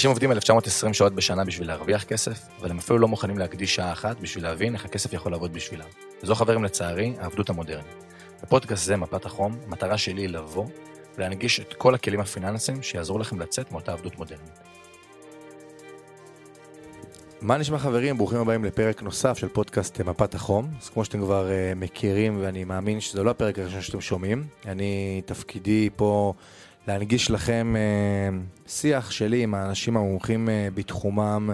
[0.00, 3.92] אנשים עובדים 1920 שעות בשנה בשביל להרוויח כסף, אבל הם אפילו לא מוכנים להקדיש שעה
[3.92, 5.86] אחת בשביל להבין איך הכסף יכול לעבוד בשבילם.
[6.22, 8.04] וזו חברים לצערי, העבדות המודרנית.
[8.42, 10.66] בפודקאסט זה, מפת החום, המטרה שלי היא לבוא
[11.18, 14.58] ולהנגיש את כל הכלים הפיננסיים שיעזרו לכם לצאת מאותה עבדות מודרנית.
[17.40, 18.18] מה נשמע חברים?
[18.18, 20.68] ברוכים הבאים לפרק נוסף של פודקאסט מפת החום.
[20.82, 25.22] אז כמו שאתם כבר uh, מכירים, ואני מאמין שזה לא הפרק הראשון שאתם שומעים, אני,
[25.26, 26.32] תפקידי פה
[26.88, 31.50] להנגיש לכם uh, שיח שלי עם האנשים המומחים uh, בתחומם,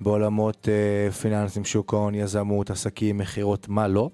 [0.00, 4.10] בעולמות uh, פיננסים, שוק ההון, יזמות, עסקים, מכירות, מה לא.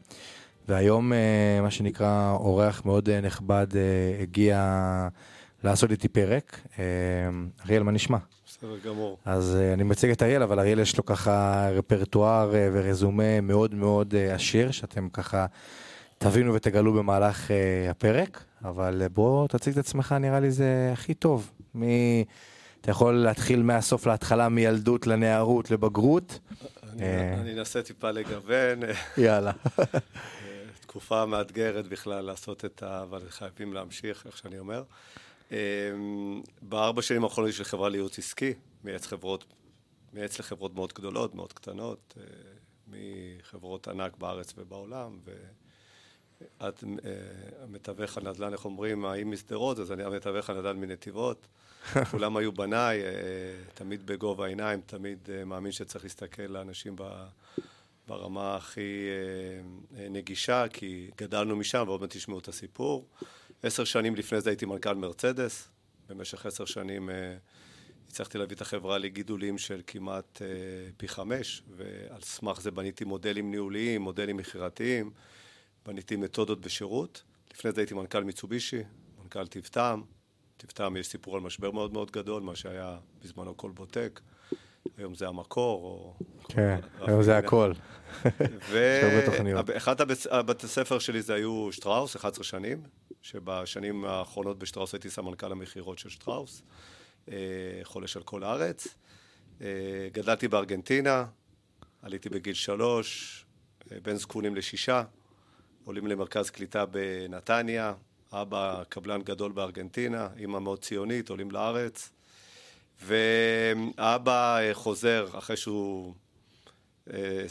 [0.68, 5.08] והיום, uh, מה שנקרא, אורח מאוד uh, נכבד uh, הגיע
[5.64, 6.60] לעשות איתי פרק.
[6.74, 6.78] Uh,
[7.64, 8.18] אריאל, מה נשמע?
[8.46, 9.18] בסדר גמור.
[9.24, 13.74] אז uh, אני מציג את אריאל, אבל אריאל יש לו ככה רפרטואר uh, ורזומה מאוד
[13.74, 15.46] מאוד uh, עשיר, שאתם ככה
[16.18, 18.44] תבינו ותגלו במהלך uh, הפרק.
[18.64, 21.52] אבל uh, בוא תציג את עצמך, נראה לי זה הכי טוב.
[21.76, 21.82] מ...
[22.80, 26.38] אתה יכול להתחיל מהסוף להתחלה, מילדות לנערות לבגרות.
[27.00, 28.80] אני אנסה טיפה לגוון.
[29.18, 29.52] יאללה.
[30.80, 33.02] תקופה מאתגרת בכלל לעשות את ה...
[33.02, 34.82] אבל חייבים להמשיך, איך שאני אומר.
[36.62, 39.44] בארבע שנים האחרונות יש לי חברה לייעוץ עסקי, מייעץ חברות,
[40.12, 42.14] מייעץ לחברות מאוד גדולות, מאוד קטנות,
[42.88, 45.18] מחברות ענק בארץ ובעולם,
[46.40, 46.84] ואת
[47.62, 51.46] המתווך הנדל"ן, איך אומרים, האם משדרות, אז אני המתווך הנדל"ן מנתיבות.
[52.10, 53.02] כולם היו בניי,
[53.74, 56.96] תמיד בגובה העיניים, תמיד מאמין שצריך להסתכל לאנשים
[58.06, 59.08] ברמה הכי
[59.90, 63.06] נגישה, כי גדלנו משם, ועוד מעט תשמעו את הסיפור.
[63.62, 65.68] עשר שנים לפני זה הייתי מנכ"ל מרצדס,
[66.08, 67.10] במשך עשר שנים
[68.08, 70.42] הצלחתי להביא את החברה לגידולים של כמעט
[70.96, 75.10] פי חמש, ועל סמך זה בניתי מודלים ניהוליים, מודלים מכירתיים,
[75.86, 77.22] בניתי מתודות בשירות.
[77.54, 78.82] לפני זה הייתי מנכ"ל מיצובישי,
[79.22, 80.02] מנכ"ל טיב-טעם.
[80.56, 84.20] טיב-טעם יש סיפור על משבר מאוד מאוד גדול, מה שהיה בזמנו קולבוטק.
[84.98, 86.14] היום זה המקור, או...
[86.48, 87.72] כן, היום זה הכל.
[89.66, 89.96] ואחד
[90.30, 92.82] הבתי הספר שלי זה היו שטראוס, 11 שנים,
[93.22, 96.62] שבשנים האחרונות בשטראוס הייתי סמנכ"ל המכירות של שטראוס,
[97.82, 98.88] חולש על כל הארץ.
[100.12, 101.24] גדלתי בארגנטינה,
[102.02, 103.44] עליתי בגיל שלוש,
[104.02, 105.02] בין זקונים לשישה,
[105.86, 107.94] עולים למרכז קליטה בנתניה,
[108.32, 112.12] אבא קבלן גדול בארגנטינה, אמא מאוד ציונית, עולים לארץ.
[113.02, 116.14] ואבא חוזר, אחרי שהוא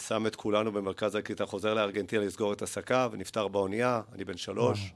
[0.07, 4.79] שם את כולנו במרכז הקליטה, חוזר לארגנטינה לסגור את עסקיו, ונפטר באונייה, אני בן שלוש.
[4.79, 4.91] וואו.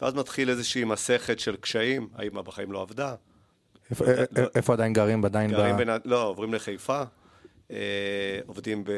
[0.00, 3.14] ואז מתחיל איזושהי מסכת של קשיים, האמא בחיים לא עבדה.
[3.90, 5.24] איפה, לא, איפה עדיין גרים?
[5.24, 5.80] עדיין גרים ב...
[6.04, 7.02] לא, עוברים לחיפה.
[8.46, 8.90] עובדים ב...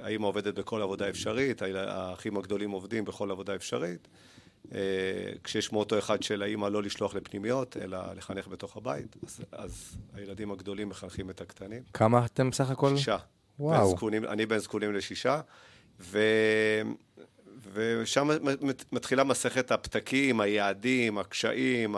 [0.00, 4.08] האמא עובדת בכל עבודה אפשרית, האחים הגדולים עובדים בכל עבודה אפשרית.
[5.44, 10.52] כשיש מוטו אחד של האמא לא לשלוח לפנימיות, אלא לחנך בתוך הבית, אז, אז הילדים
[10.52, 11.82] הגדולים מחנכים את הקטנים.
[11.92, 12.96] כמה אתם סך הכל?
[12.96, 13.16] שישה.
[13.58, 13.90] וואו.
[13.90, 15.40] זקונים, אני בין זקונים לשישה,
[16.00, 16.18] ו...
[17.72, 18.28] ושם
[18.92, 21.96] מתחילה מסכת הפתקים, היעדים, הקשיים,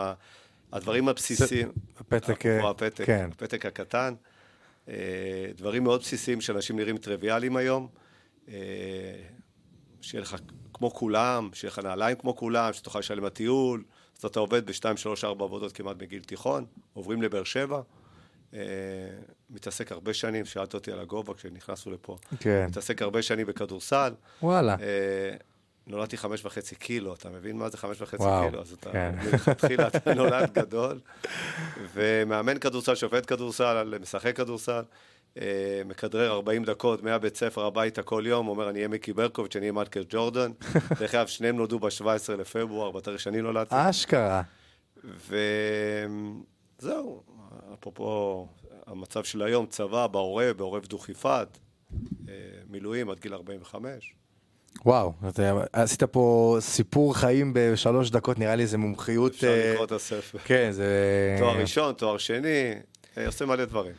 [0.72, 1.72] הדברים הבסיסיים.
[2.00, 3.28] הפתק, הפתק, כן.
[3.32, 4.14] הפתק הקטן.
[5.56, 7.88] דברים מאוד בסיסיים שאנשים נראים טריוויאליים היום.
[10.00, 10.36] שיהיה לך
[10.74, 13.84] כמו כולם, שיהיה לך נעליים כמו כולם, שתוכל לשלם לטיול.
[14.18, 17.80] אז אתה עובד בשתיים, שלוש, ארבע עבודות כמעט מגיל תיכון, עוברים לבאר שבע.
[19.50, 22.16] מתעסק הרבה שנים, שאלת אותי על הגובה כשנכנסנו לפה.
[22.40, 22.66] כן.
[22.68, 24.12] מתעסק הרבה שנים בכדורסל.
[24.42, 24.76] וואלה.
[25.90, 28.60] נולדתי חמש וחצי קילו, אתה מבין מה זה חמש וחצי וואו, קילו?
[28.60, 29.14] אז אתה, כן.
[29.24, 31.00] מלכתחילה אתה נולד גדול.
[31.94, 34.82] ומאמן כדורסל, שופט כדורסל, משחק כדורסל,
[35.84, 39.72] מכדרר 40 דקות מהבית ספר הביתה כל יום, אומר, אני אהיה מיקי ברקוביץ', אני אהיה
[39.72, 40.50] מייקל ג'ורדן.
[41.00, 43.74] דרך אגב, שניהם נולדו ב-17 לפברואר, בתאריך שאני נולדתי.
[43.78, 44.42] אשכרה.
[46.78, 47.22] וזהו,
[47.74, 48.48] אפרופו
[48.86, 51.58] המצב של היום, צבא, בעורב, בעורב דוכיפת,
[52.70, 54.14] מילואים עד גיל 45.
[54.84, 59.34] וואו, אתה עשית פה סיפור חיים בשלוש דקות, נראה לי איזה מומחיות.
[59.34, 60.38] אפשר לקרוא את הספר.
[60.44, 61.36] כן, זה...
[61.38, 62.74] תואר ראשון, תואר שני,
[63.26, 63.92] עושה מלא דברים.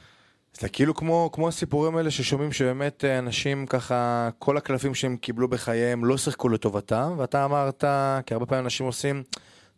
[0.59, 6.06] זה כאילו כמו, כמו הסיפורים האלה ששומעים שבאמת אנשים ככה, כל הקלפים שהם קיבלו בחייהם
[6.06, 7.83] לא שיחקו לטובתם, ואתה אמרת,
[8.25, 9.23] כי הרבה פעמים אנשים עושים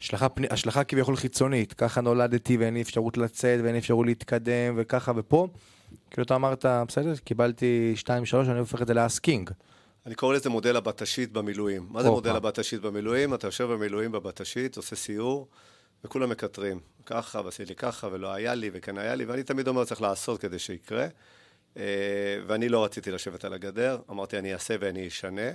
[0.01, 5.11] השלכה, השלכה כביכול חיצונית, ככה נולדתי ואין לי אפשרות לצאת ואין לי אפשרות להתקדם וככה
[5.15, 5.47] ופה,
[6.11, 8.09] כאילו אתה אמרת, בסדר, קיבלתי 2-3,
[8.49, 9.49] אני הופך את זה לאסקינג.
[10.05, 11.88] אני קורא לזה מודל הבטשית במילואים.
[11.89, 13.33] מה זה מודל הבטשית במילואים?
[13.33, 15.47] אתה יושב במילואים בבטשית, עושה סיור,
[16.03, 16.79] וכולם מקטרים.
[17.05, 20.41] ככה, ועשי לי ככה, ולא היה לי, וכן היה לי, ואני תמיד אומר, צריך לעשות
[20.41, 21.07] כדי שיקרה.
[22.47, 25.51] ואני לא רציתי לשבת על הגדר, אמרתי, אני אעשה ואני אשנה.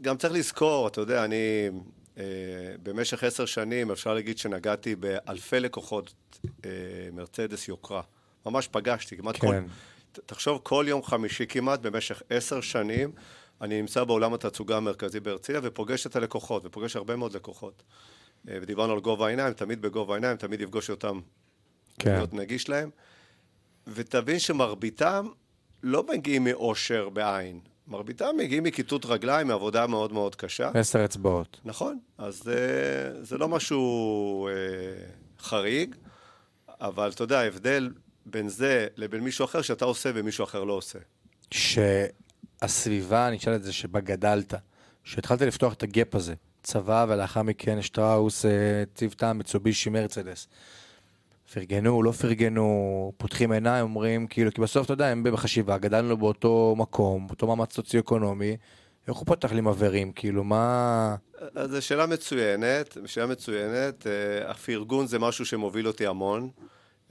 [0.00, 1.70] גם צריך לזכור, אתה יודע, אני
[2.82, 6.14] במשך עשר שנים, אפשר להגיד שנגעתי באלפי לקוחות
[7.12, 8.02] מרצדס יוקרה.
[8.46, 9.46] ממש פגשתי, כמעט כן.
[9.46, 9.54] כל...
[10.26, 13.12] תחשוב, כל יום חמישי כמעט, במשך עשר שנים,
[13.60, 17.82] אני נמצא בעולם התצוגה המרכזי בהרצליה ופוגש את הלקוחות, ופוגש הרבה מאוד לקוחות.
[18.48, 21.20] אה, ודיברנו על גובה העיניים, תמיד בגובה העיניים, תמיד יפגוש אותם,
[21.98, 22.12] כן.
[22.12, 22.90] להיות נגיש להם.
[23.86, 25.26] ותבין שמרביתם
[25.82, 30.70] לא מגיעים מאושר בעין, מרביתם מגיעים מכיתות רגליים, מעבודה מאוד מאוד קשה.
[30.74, 31.60] עשר אצבעות.
[31.64, 34.52] נכון, אז זה, זה לא משהו אה,
[35.38, 35.94] חריג,
[36.68, 37.90] אבל אתה יודע, ההבדל
[38.26, 40.98] בין זה לבין מישהו אחר שאתה עושה ומישהו אחר לא עושה.
[41.50, 44.54] שהסביבה, אני אשאל את זה, שבה גדלת,
[45.04, 48.50] שהתחלת לפתוח את הגאפ הזה, צבא ולאחר מכן שטראוס, אה,
[48.94, 50.48] צוותה, מצובישי, מרצדס.
[51.54, 56.74] פרגנו, לא פרגנו, פותחים עיניים, אומרים, כאילו, כי בסוף, אתה יודע, הם בחשיבה, גדלנו באותו
[56.78, 58.56] מקום, באותו מאמץ סוציו-אקונומי,
[59.08, 61.16] איך הוא פותח לי מבערים, כאילו, מה...
[61.54, 64.06] אז זו שאלה מצוינת, שאלה מצוינת.
[64.06, 66.50] אה, הפרגון זה משהו שמוביל אותי המון.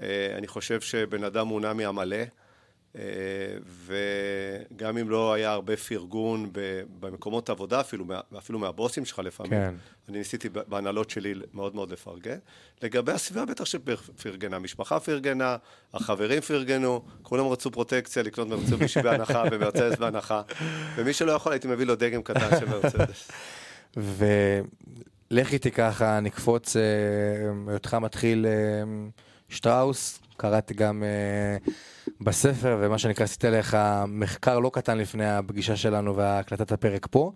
[0.01, 2.17] אה, אני חושב שבן אדם מונע מעמלא,
[2.97, 3.01] אה,
[3.85, 6.49] וגם אם לא היה הרבה פרגון
[6.99, 8.05] במקומות עבודה, אפילו,
[8.37, 9.73] אפילו מהבוסים שלך לפעמים, כן.
[10.09, 12.37] אני ניסיתי בהנהלות שלי מאוד מאוד לפרגן.
[12.83, 14.55] לגבי הסביבה, בטח שפרגנה.
[14.55, 15.57] המשפחה פרגנה,
[15.93, 20.41] החברים פרגנו, כולם רצו פרוטקציה, לקנות מרצובישי בהנחה ומרצדס בהנחה,
[20.95, 23.31] ומי שלא יכול, הייתי מביא לו דגם קטן של מרצדס.
[25.31, 26.81] ולך איתי ככה, נקפוץ, אה,
[27.67, 28.83] היותך מתחיל אה,
[29.55, 31.71] שטראוס, קראתי גם אה,
[32.21, 37.31] בספר, ומה שנקרא, עשית עליך מחקר לא קטן לפני הפגישה שלנו והקלטת הפרק פה.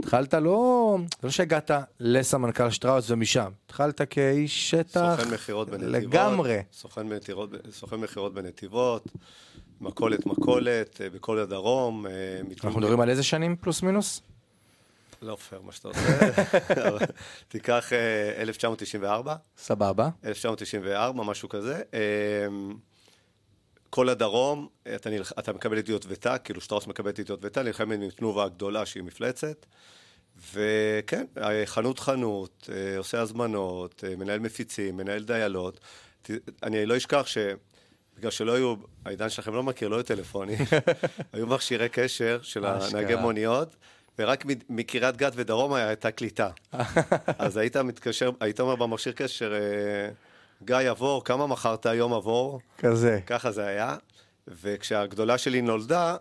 [0.00, 1.70] התחלת לא, לא שהגעת
[2.00, 5.92] לסמנכ"ל שטראוס ומשם, התחלת כאיש שטח סוכן מכירות בנתיבות.
[5.94, 6.58] לגמרי.
[6.72, 9.08] סוכן מכירות- סוכן מכירות בנתיבות,
[9.80, 12.06] מכולת מכולת, אה, בכל הדרום.
[12.06, 12.12] אה,
[12.64, 14.22] אנחנו מדברים על איזה שנים פלוס מינוס?
[15.22, 16.10] לא פייר מה שאתה עושה.
[17.48, 20.08] תיקח אה, 1994, סבבה.
[20.24, 21.82] 1994, משהו כזה.
[21.94, 22.46] אה,
[23.90, 25.32] כל הדרום, אתה, נלח...
[25.38, 29.66] אתה מקבל ידיעות ות"ק, כאילו שטראוס מקבלת ידיעות ות"ק, נלחמת עם תנובה הגדולה שהיא מפלצת.
[30.52, 35.80] וכן, אה, חנות חנות, אה, עושה הזמנות, אה, מנהל מפיצים, מנהל דיילות.
[36.62, 37.38] אני לא אשכח ש...
[38.18, 38.74] בגלל שלא היו,
[39.04, 40.58] העידן שלכם לא מכיר, לא היו טלפונים,
[41.32, 42.64] היו מכשירי קשר של.
[42.64, 43.76] הנהגי מוניות,
[44.18, 46.48] ורק מקריית גת ודרומה הייתה קליטה.
[47.38, 50.10] אז היית מתקשר, היית אומר במכשיר קשר, אה,
[50.64, 52.60] גיא עבור, כמה מכרת היום עבור?
[52.78, 53.20] כזה.
[53.26, 53.96] ככה זה היה.
[54.48, 56.16] וכשהגדולה שלי נולדה,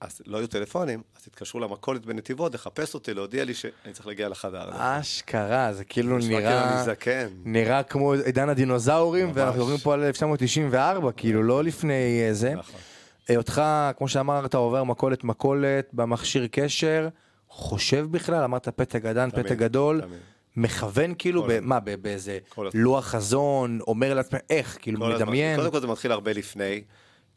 [0.00, 4.28] אז לא היו טלפונים, אז התקשרו למכולת בנתיבות לחפש אותי, להודיע לי שאני צריך להגיע
[4.28, 4.70] לחדר.
[4.72, 6.74] אשכרה, זה כאילו כאילו נראה...
[6.74, 7.28] אני זקן.
[7.44, 9.36] נראה כמו עידן הדינוזאורים, ממש.
[9.36, 12.54] ואנחנו מדברים פה על 1994, כאילו, לא לפני אה, זה.
[12.54, 12.80] נכון.
[13.28, 13.62] היותך,
[13.98, 17.08] כמו שאמרת, עובר מכולת מכולת במכשיר קשר,
[17.54, 20.18] חושב בכלל, אמרת פתק גדן, פתק גדול, תמיד.
[20.56, 21.60] מכוון כאילו, ב-.
[21.60, 22.38] מה, באיזה.
[22.74, 25.00] לוח חזון, אומר לעצמך, איך, כאילו.
[25.00, 25.56] מדמיין.
[25.56, 26.82] קודם כל זה מתחיל הרבה לפני.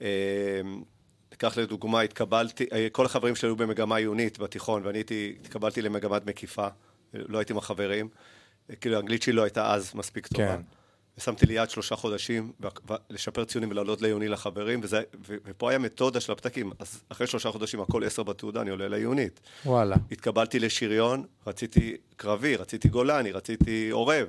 [0.02, 0.08] אה,
[1.38, 6.26] קח לדוגמה, התקבלתי, אה, כל החברים שלי היו במגמה עיונית בתיכון, ואני הייתי, התקבלתי למגמת
[6.26, 6.68] מקיפה,
[7.14, 8.08] לא הייתי עם החברים.
[8.70, 10.48] אה, כאילו, האנגלית שלי לא הייתה אז מספיק טובה.
[10.48, 10.62] כן.
[11.18, 12.52] ושמתי לי יעד שלושה חודשים,
[13.10, 16.72] לשפר ציונים ולעלות לעיוני לחברים, וזה, ו- ופה היה מתודה של הפתקים.
[16.80, 19.40] אז אחרי שלושה חודשים, הכל עשר בתעודה, אני עולה לעיונית.
[19.66, 19.96] וואלה.
[20.12, 24.28] התקבלתי לשריון, רציתי קרבי, רציתי גולני, רציתי עורב.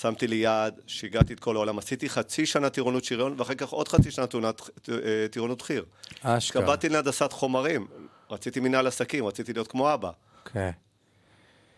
[0.00, 3.88] שמתי לי יעד, שיגעתי את כל העולם, עשיתי חצי שנה טירונות שריון, ואחר כך עוד
[3.88, 5.82] חצי שנה טירונות, אה, טירונות חי"ר.
[6.22, 6.62] אשכרה.
[6.62, 7.86] התקבלתי להנדסת חומרים,
[8.30, 10.10] רציתי מנהל עסקים, רציתי להיות כמו אבא.
[10.52, 10.70] כן.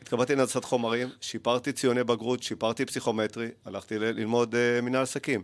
[0.02, 5.42] התקבלתי להנדסת חומרים, שיפרתי ציוני בגרות, שיפרתי פסיכומטרי, הלכתי ללמוד uh, מנהל עסקים.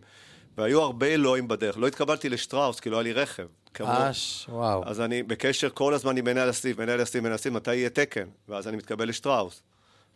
[0.59, 1.79] והיו הרבה אלוהים בדרך.
[1.79, 3.47] לא התקבלתי לשטראוס, כי לא היה לי רכב.
[3.81, 4.83] אש, וואו.
[4.87, 8.25] אז אני בקשר כל הזמן עם מנהל הסניף, מנהל הסניף, מנהל הסניף, מתי יהיה תקן?
[8.49, 9.63] ואז אני מתקבל לשטראוס.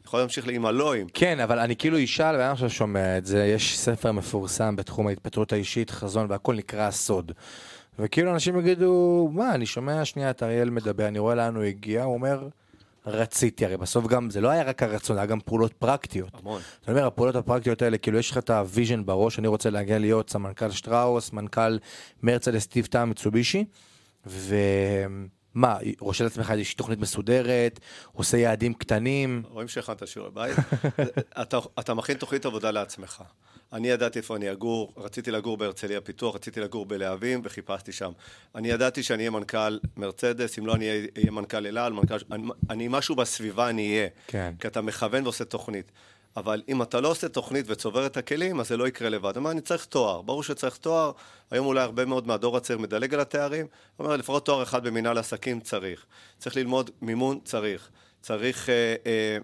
[0.07, 1.07] יכול להמשיך עם הלאווים.
[1.15, 5.53] כן, אבל אני כאילו אשאל, ואני עכשיו שומע את זה, יש ספר מפורסם בתחום ההתפתחות
[5.53, 7.33] האישית, חזון, והכל נקרא הסוד.
[7.99, 12.03] וכאילו אנשים יגידו, מה, אני שומע שנייה את אריאל מדבר, אני רואה לאן הוא הגיע,
[12.03, 12.49] הוא אומר,
[13.07, 16.31] רציתי, הרי בסוף גם, זה לא היה רק הרצון, היה גם פעולות פרקטיות.
[16.35, 16.61] המון.
[16.83, 19.99] אתה אומר, הפעולות הפרקטיות האלה, כאילו יש לך את ה vision בראש, אני רוצה להגיע
[19.99, 21.79] להיות סמנכ"ל שטראוס, מנכ"ל
[22.23, 23.65] מרצדס טיב טעם מיצובישי,
[24.27, 27.81] ומה, רושם לעצמך איזושהי תוכנית מסודרת,
[28.13, 30.57] עושה יעדים קטנים, רואים שהכנת שיעורי בית.
[31.43, 33.23] אתה, אתה מכין תוכנית עבודה לעצמך.
[33.73, 38.13] אני ידעתי איפה אני אגור, רציתי לגור בהרצליה פיתוח, רציתי לגור בלהבים וחיפשתי שם.
[38.55, 42.17] אני ידעתי שאני אהיה מנכ"ל מרצדס, אם לא אני אהיה מנכ"ל אל על, מנכ"ל...
[42.33, 44.09] אני, אני משהו בסביבה אני אהיה.
[44.27, 44.55] כן.
[44.61, 45.93] כי אתה מכוון ועושה תוכנית.
[46.37, 49.37] אבל אם אתה לא עושה תוכנית וצובר את הכלים, אז זה לא יקרה לבד.
[49.37, 50.23] אמר, אני צריך תואר.
[50.23, 51.13] ברור שצריך תואר.
[51.51, 53.67] היום אולי הרבה מאוד מהדור הצעיר מדלג על התארים.
[53.99, 56.07] אומר, לפחות תואר אחד במנהל עסקים צריך.
[56.39, 57.91] צריך ללמוד מימון, צריך.
[58.21, 58.69] צריך...
[58.69, 59.39] אה, אה,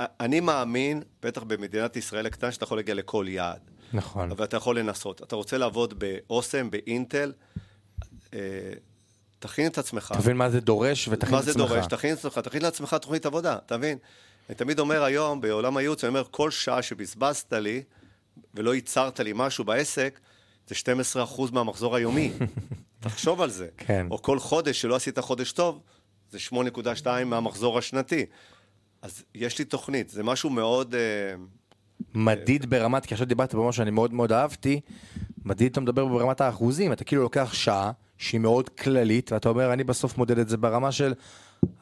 [0.00, 3.60] אה, אני מאמין, בטח במדינת ישראל הקטנה, שאתה יכול להגיע לכל יעד.
[3.92, 4.30] נכון.
[4.30, 5.22] אבל אתה יכול לנסות.
[5.22, 7.32] אתה רוצה לעבוד באוסם, באינטל,
[9.38, 10.14] תכין את עצמך.
[10.18, 11.52] תבין מה זה דורש ותכין את מה עצמך.
[11.52, 11.86] זה דורש?
[11.86, 13.98] תכין את עצמך, תכין לעצמך תוכנית עבודה, אתה מבין?
[14.48, 17.82] אני תמיד אומר היום, בעולם הייעוץ, אני אומר, כל שעה שבזבזת לי
[18.54, 20.20] ולא ייצרת לי משהו בעסק,
[20.68, 20.74] זה
[21.26, 22.32] 12% מהמחזור היומי.
[23.00, 23.68] תחשוב על זה.
[23.76, 24.06] כן.
[24.10, 25.80] או כל חודש שלא עשית חודש טוב,
[26.32, 28.26] זה 8.2 מהמחזור השנתי.
[29.02, 30.94] אז יש לי תוכנית, זה משהו מאוד...
[30.94, 31.34] אה,
[32.14, 34.80] מדיד ברמת, כי עכשיו דיברת במה שאני מאוד מאוד אהבתי,
[35.44, 39.84] מדיד אתה מדבר ברמת האחוזים, אתה כאילו לוקח שעה שהיא מאוד כללית, ואתה אומר, אני
[39.84, 41.14] בסוף מודד את זה ברמה של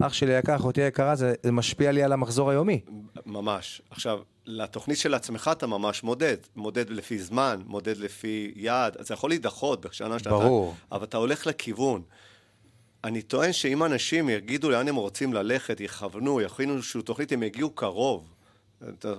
[0.03, 2.81] אח שלי יקר, אחותי יקרה, זה, זה משפיע לי על המחזור היומי.
[3.27, 3.83] ממש.
[3.91, 6.37] עכשיו, לתוכנית של עצמך אתה ממש מודד.
[6.57, 8.97] מודד לפי זמן, מודד לפי יעד.
[9.01, 10.31] זה יכול להידחות בשנה שאתה...
[10.31, 10.75] ברור.
[10.93, 12.03] אבל אתה הולך לכיוון.
[13.05, 17.71] אני טוען שאם אנשים יגידו לאן הם רוצים ללכת, יכוונו, יכינו איזושהי תוכנית, הם יגיעו
[17.71, 18.35] קרוב.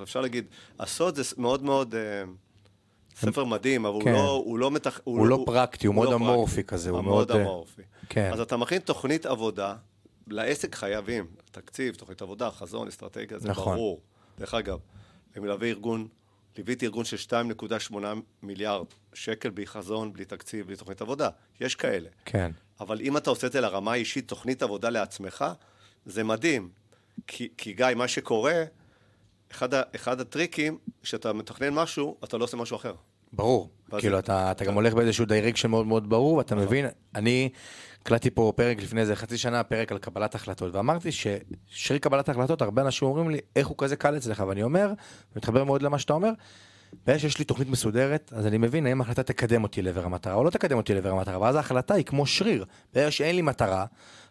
[0.04, 0.46] אפשר להגיד,
[0.80, 1.96] הסוד זה מאוד מאוד...
[1.96, 2.24] אה,
[3.16, 4.10] ספר מדהים, אבל כן.
[4.10, 5.00] הוא לא, הוא לא מתח...
[5.04, 6.64] הוא לא פרקטי, הוא מאוד לא אמורפי פרקטי.
[6.64, 7.82] כזה, הוא הוא מאוד, מאוד אה, אמורפי.
[8.10, 8.30] כן.
[8.34, 9.76] אז אתה מכין תוכנית עבודה,
[10.28, 13.76] לעסק חייבים, תקציב, תוכנית עבודה, חזון, אסטרטגיה, זה נכון.
[13.76, 14.02] ברור.
[14.40, 14.80] דרך אגב,
[15.36, 16.08] אני מלווה ארגון,
[16.58, 17.18] ליוויתי ארגון של
[17.92, 17.96] 2.8
[18.44, 21.30] מיליארד שקל בלי חזון, בלי תקציב, בלי תוכנית עבודה.
[21.60, 22.10] יש כאלה.
[22.26, 22.52] כן.
[22.82, 25.46] אבל אם אתה עושה את זה לרמה האישית, תוכנית עבודה לעצמך,
[26.06, 26.70] זה מדהים.
[27.28, 28.64] כי, כי גיא, מה שקורה,
[29.52, 32.94] אחד, ה, אחד הטריקים, כשאתה מתכנן משהו, אתה לא עושה משהו אחר.
[33.34, 33.70] ברור.
[34.00, 36.86] כאילו, אתה, אתה גם הולך באיזשהו direction מאוד מאוד ברור, ואתה מבין,
[37.16, 37.50] אני
[38.02, 42.62] הקלטתי פה פרק לפני איזה חצי שנה, פרק על קבלת החלטות, ואמרתי ששרי קבלת החלטות,
[42.62, 44.94] הרבה אנשים אומרים לי, איך הוא כזה קל אצלך, ואני אומר,
[45.36, 46.32] ומתחבר מאוד למה שאתה אומר,
[47.05, 50.43] ברגע שיש לי תוכנית מסודרת, אז אני מבין האם ההחלטה תקדם אותי לעבר המטרה או
[50.43, 52.65] לא תקדם אותי לעבר המטרה, ואז ההחלטה היא כמו שריר.
[52.93, 53.86] ברגע שאין לי מטרה,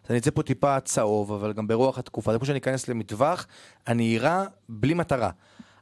[0.05, 3.47] אז אני אצא פה טיפה צהוב, אבל גם ברוח התקופה, זה כמו שאני אכנס למטווח,
[3.87, 5.29] אני אירה בלי מטרה.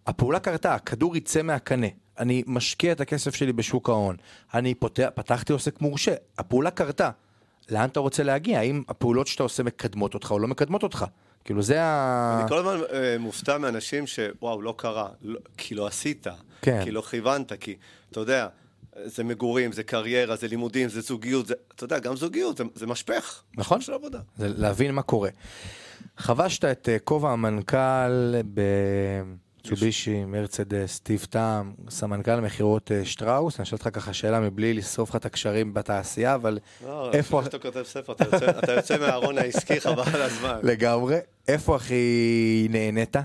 [0.08, 1.88] הפעולה קרתה, הכדור יצא מהקנה,
[2.20, 4.16] אני משקיע את הכסף שלי בשוק ההון,
[4.54, 7.10] אני פותח, פתחתי עוסק מורשה, הפעולה קרתה.
[7.70, 8.60] לאן אתה רוצה להגיע?
[8.60, 11.06] האם הפעולות שאתה עושה מקדמות אותך או לא מקדמות אותך?
[11.44, 12.40] כאילו זה ה...
[12.42, 16.28] אני כל הזמן אה, מופתע מאנשים שוואו, לא קרה, לא, כי לא עשית,
[16.62, 16.82] כן.
[16.84, 17.76] כי לא כיוונת, כי,
[18.12, 18.48] אתה יודע,
[19.06, 22.88] זה מגורים, זה קריירה, זה לימודים, זה זוגיות, זה, אתה יודע, גם זוגיות, זה, זה
[22.88, 23.42] משפך.
[23.58, 23.82] נכון.
[23.82, 24.20] של עבודה.
[24.38, 25.30] זה להבין מה קורה.
[26.18, 28.36] חבשת את אה, כובע המנכ"ל
[29.64, 35.10] בצובישי, מרצדס, סטיב טעם, סמנכ"ל מכירות אה, שטראוס, אני אשאל אותך ככה שאלה מבלי לשרוף
[35.10, 37.40] לך את הקשרים בתעשייה, אבל לא, איפה...
[37.40, 40.60] לפני שאתה כותב ספר, אתה יוצא, אתה יוצא מהארון העסקי, חבל על הזמן.
[40.64, 43.16] לגמרי, איפה הכי נהנית?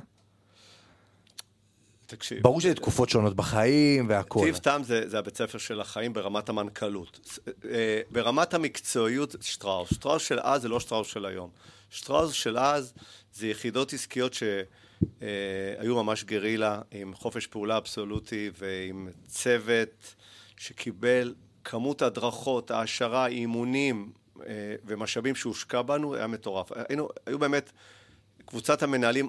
[2.06, 2.42] תקשיב.
[2.42, 4.40] ברור שזה תקופות שונות בחיים והכל.
[4.44, 7.20] טיב טעם זה, זה הבית ספר של החיים ברמת המנכ"לות.
[7.24, 7.38] ס-
[7.70, 9.94] אה, ברמת המקצועיות, שטראוס.
[9.94, 11.50] שטראוס של אז זה לא שטראוס של היום.
[11.90, 12.92] שטראוס של אז
[13.32, 20.14] זה יחידות עסקיות שהיו ממש גרילה, עם חופש פעולה אבסולוטי ועם צוות
[20.56, 21.34] שקיבל
[21.64, 24.12] כמות הדרכות, העשרה, אימונים
[24.46, 24.52] אה,
[24.84, 26.72] ומשאבים שהושקע בנו, היה מטורף.
[26.88, 27.70] היינו, היו באמת,
[28.44, 29.28] קבוצת המנהלים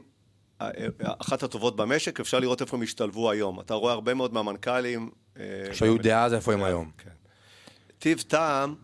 [1.01, 3.59] אחת הטובות במשק, אפשר לראות איפה הם השתלבו היום.
[3.59, 5.11] אתה רואה הרבה מאוד מהמנכ"לים...
[5.39, 5.43] אה,
[5.73, 6.91] שהיו דאז, איפה הם היום.
[6.97, 7.09] כן.
[7.99, 8.75] טיב טעם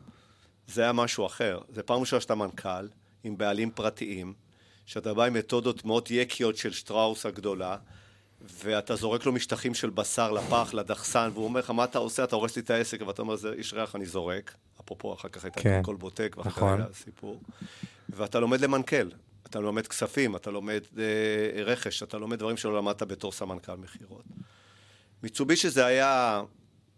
[0.67, 1.59] זה היה משהו אחר.
[1.69, 2.87] זה פעם ראשונה שאתה מנכ"ל,
[3.23, 4.33] עם בעלים פרטיים,
[4.85, 7.77] שאתה בא עם מתודות מאוד יקיות של שטראוס הגדולה,
[8.41, 12.23] ואתה זורק לו משטחים של בשר לפח, לדחסן, והוא אומר לך, מה אתה עושה?
[12.23, 14.55] אתה הורס לי את העסק, ואתה אומר, זה איש ריח, אני זורק.
[14.81, 15.81] אפרופו, אחר כך הייתה כן.
[15.83, 16.81] כל בוטק, ואחר כך נכון.
[16.81, 17.41] היה סיפור.
[18.09, 19.09] ואתה לומד למנכ"ל.
[19.45, 24.23] אתה לומד כספים, אתה לומד אה, רכש, אתה לומד דברים שלא למדת בתור סמנכ"ל מכירות.
[25.23, 26.41] מיצובישי זה היה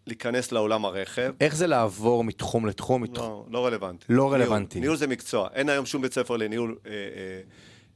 [0.07, 1.33] להיכנס לעולם הרכב.
[1.41, 3.03] איך זה לעבור מתחום לתחום?
[3.03, 3.27] מתחום...
[3.27, 4.05] לא, לא רלוונטי.
[4.09, 4.33] לא ניהול.
[4.33, 4.79] רלוונטי.
[4.79, 5.50] ניהול זה מקצוע.
[5.53, 6.97] אין היום שום בית ספר לניהול אה, אה,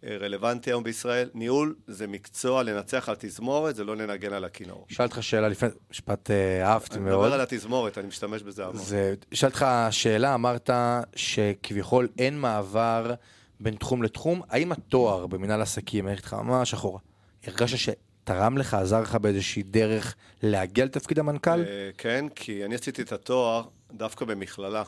[0.04, 1.30] אה, רלוונטי היום בישראל.
[1.34, 4.86] ניהול זה מקצוע, לנצח על תזמורת, זה לא לנגן על הכינור.
[4.92, 7.20] אשאל אותך שאלה לפני, משפט אה, אהבתי אני מאוד.
[7.20, 8.78] מדבר על התזמורת, אני משתמש בזה המון.
[8.78, 10.70] זה, שאלתי אותך שאלה, אמרת
[11.16, 13.14] שכביכול אין מעבר
[13.60, 17.00] בין תחום לתחום, האם התואר במנהל עסקים, איך איתך ממש אחורה,
[17.44, 21.60] הרגשת שתרם לך, עזר לך באיזושהי דרך להגיע לתפקיד המנכ"ל?
[21.62, 24.84] אה, כן, כי אני עשיתי את התואר דווקא במכללה.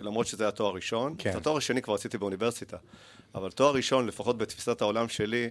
[0.00, 1.30] למרות שזה היה תואר ראשון, כן.
[1.30, 2.76] את התואר השני כבר עשיתי באוניברסיטה.
[3.34, 5.50] אבל תואר ראשון, לפחות בתפיסת העולם שלי,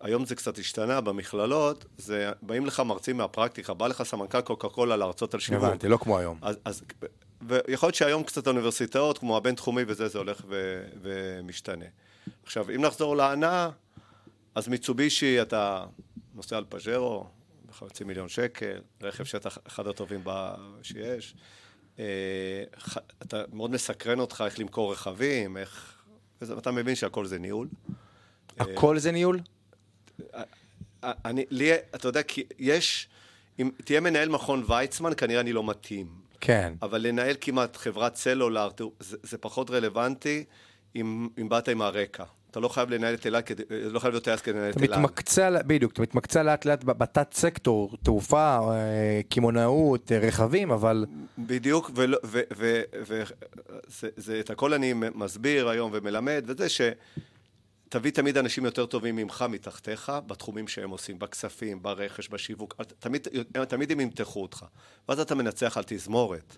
[0.00, 4.96] היום זה קצת השתנה, במכללות, זה, באים לך מרצים מהפרקטיקה, בא לך סמנכ"ל קוקה קולה
[4.96, 5.64] להרצות על שיווק.
[5.64, 6.38] הבנתי, לא כמו היום.
[6.42, 6.82] אז, אז,
[7.42, 11.84] ויכול להיות שהיום קצת האוניברסיטאות, כמו הבינתחומי וזה, זה הולך ו, ומשתנה.
[12.42, 13.70] עכשיו, אם נחזור להנאה,
[14.54, 15.84] אז מיצובישי, אתה
[16.34, 17.26] נוסע על פאז'רו,
[17.66, 20.50] בחצי מיליון שקל, רכב שאתה אחד הטובים ב...
[20.82, 21.34] שיש.
[21.98, 22.04] אה,
[23.22, 26.02] אתה מאוד מסקרן אותך איך למכור רכבים, איך...
[26.40, 27.68] וזה- אתה מבין שהכל זה ניהול.
[28.58, 29.40] הכל זה ניהול?
[31.04, 33.08] אני, לי, אתה יודע, כי יש,
[33.58, 36.25] אם תהיה מנהל מכון ויצמן, כנראה אני לא מתאים.
[36.40, 36.72] כן.
[36.82, 38.68] אבל לנהל כמעט חברת סלולר,
[39.00, 40.44] זה, זה פחות רלוונטי
[40.96, 42.24] אם, אם באת עם הרקע.
[42.50, 44.84] אתה לא חייב לנהל את אילת, כדי- לא חייב להיות טייס כדי לנהל את אתה
[44.84, 44.98] אילת.
[44.98, 51.04] מתמקצע, בדיוק, אתה מתמקצע לאט לאט בתת סקטור, תעופה, אה, קמעונאות, אה, רכבים, אבל
[51.38, 53.22] בדיוק, ולא- ו- ו- ו-
[53.86, 56.66] זה- זה- את הכל אני מסביר היום ומלמד, וזה
[57.86, 63.26] שתביא תמיד אנשים יותר טובים ממך, מתחתיך, בתחומים שהם עושים, בכספים, ברכש, בשיווק, תמיד,
[63.68, 64.64] תמיד הם ימתחו אותך.
[65.08, 66.56] ואז אתה מנצח על תזמורת.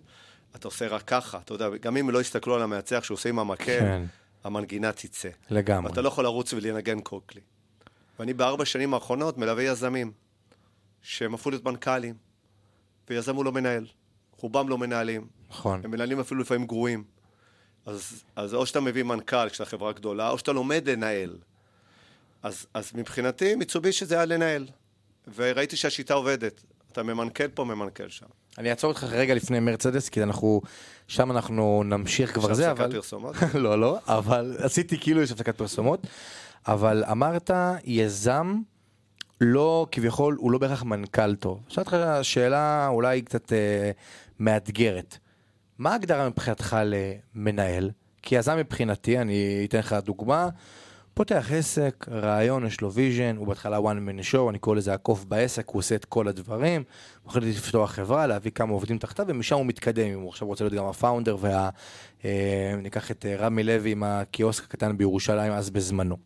[0.56, 3.38] אתה עושה רק ככה, אתה יודע, גם אם לא יסתכלו על המנצח שהוא עושה עם
[3.38, 4.02] המקל, כן.
[4.44, 5.28] המנגינה תצא.
[5.50, 5.90] לגמרי.
[5.90, 7.40] ואתה לא יכול לרוץ ולנגן קוקלי.
[8.18, 10.12] ואני בארבע שנים האחרונות מלווה יזמים,
[11.02, 12.14] שהם הפכו להיות מנכ"לים,
[13.10, 13.86] ויזם הוא לא מנהל.
[14.36, 15.26] רובם לא מנהלים.
[15.50, 15.80] נכון.
[15.84, 17.04] הם מנהלים אפילו לפעמים גרועים.
[17.88, 21.36] אז, אז או שאתה מביא מנכ"ל כשאתה חברה גדולה, או שאתה לומד לנהל.
[22.42, 24.66] אז, אז מבחינתי, מיצובישי זה היה לנהל.
[25.34, 26.62] וראיתי שהשיטה עובדת.
[26.92, 28.26] אתה ממנכ"ל פה, ממנכ"ל שם.
[28.58, 30.60] אני אעצור אותך רגע לפני מרצדס, כי אנחנו,
[31.08, 32.94] שם אנחנו נמשיך כבר עכשיו זה, הפסקת אבל...
[32.94, 33.36] פרסומות?
[33.54, 36.06] לא, לא, אבל עשיתי כאילו יש הפסקת פרסומות,
[36.66, 37.50] אבל אמרת
[37.84, 38.60] יזם,
[39.40, 41.60] לא, כביכול, הוא לא בהכרח מנכ"ל טוב.
[41.68, 43.90] שאלתי אותך שאלה אולי קצת אה,
[44.40, 45.18] מאתגרת.
[45.78, 47.90] מה ההגדרה מבחינתך למנהל?
[48.22, 50.48] כי יזם מבחינתי, אני אתן לך דוגמה,
[51.14, 55.24] פותח עסק, רעיון, יש לו vision, הוא בהתחלה one man show, אני קורא לזה הקוף
[55.24, 56.82] בעסק, הוא עושה את כל הדברים,
[57.22, 60.64] הוא יכול לפתוח חברה, להביא כמה עובדים תחתיו, ומשם הוא מתקדם, אם הוא עכשיו רוצה
[60.64, 61.68] להיות גם ה founder, וה...
[62.24, 66.16] אה, ניקח את אה, רמי לוי עם הקיוסק הקטן בירושלים אז בזמנו.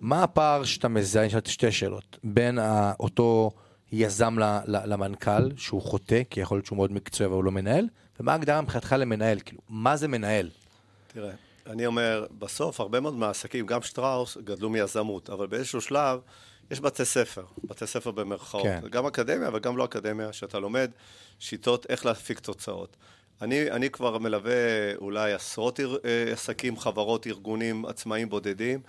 [0.00, 3.50] מה הפער שאתה מזהה, אני שאלתי שתי שאלות, בין ה- אותו
[3.92, 7.86] יזם למנכ"ל, שהוא חוטא, כי יכול להיות שהוא מאוד מקצועי אבל הוא לא מנהל,
[8.20, 10.50] ומה ההגדרה מבחינתך למנהל, כאילו, מה זה מנהל?
[11.08, 11.32] תראה,
[11.66, 16.20] אני אומר, בסוף הרבה מאוד מהעסקים, גם שטראוס, גדלו מיזמות, אבל באיזשהו שלב
[16.70, 18.80] יש בתי ספר, בתי ספר במרכאות, כן.
[18.90, 20.90] גם אקדמיה אבל גם לא אקדמיה, שאתה לומד
[21.38, 22.96] שיטות איך להפיק תוצאות.
[23.42, 24.52] אני, אני כבר מלווה
[24.94, 28.80] אולי עשרות אר- אה, עסקים, חברות, ארגונים עצמאיים בודדים,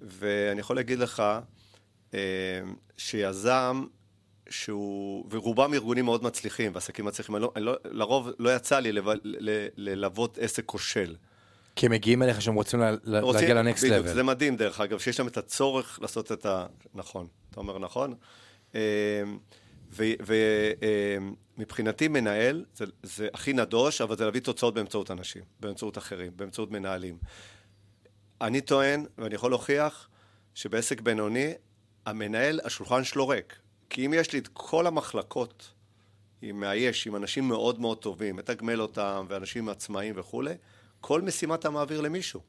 [0.00, 1.22] ואני יכול להגיד לך
[2.14, 2.18] אה,
[2.96, 3.84] שיזם
[4.50, 8.92] שהוא, ורובם ארגונים מאוד מצליחים, ועסקים מצליחים, אני לא, אני לא, לרוב לא יצא לי
[9.76, 11.16] ללוות עסק כושל.
[11.76, 14.14] כי הם מגיעים אליך שהם רוצים לה- רוצים- להגיע לנקסט לבל.
[14.14, 16.66] זה מדהים דרך אגב, שיש להם את הצורך לעשות את ה...
[16.94, 18.14] נכון, אתה אומר נכון.
[21.56, 26.70] ומבחינתי מנהל, זה, זה הכי נדוש, אבל זה להביא תוצאות באמצעות אנשים, באמצעות אחרים, באמצעות
[26.70, 27.18] מנהלים.
[28.40, 30.08] אני טוען, ואני יכול להוכיח,
[30.54, 31.52] שבעסק בינוני,
[32.06, 33.58] המנהל, השולחן שלו ריק.
[33.90, 35.70] כי אם יש לי את כל המחלקות,
[36.42, 40.54] עם מאייש, עם אנשים מאוד מאוד טובים, מתגמל אותם, ואנשים עצמאיים וכולי,
[41.00, 42.40] כל משימה אתה מעביר למישהו.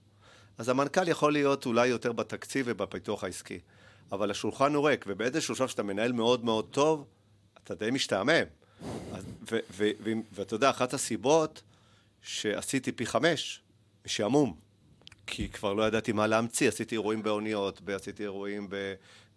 [0.58, 3.60] אז המנכ"ל יכול להיות אולי יותר בתקציב ובפיתוח העסקי.
[4.12, 7.06] אבל השולחן הוא ריק, ובאיזשהו שלב שאתה מנהל מאוד מאוד טוב,
[7.64, 8.44] אתה די משתעמם.
[10.32, 11.62] ואתה יודע, אחת הסיבות
[12.22, 13.62] שעשיתי פי חמש,
[14.06, 14.56] משעמום.
[15.28, 18.70] כי כבר לא ידעתי מה להמציא, עשיתי אירועים באוניות, עשיתי אירועים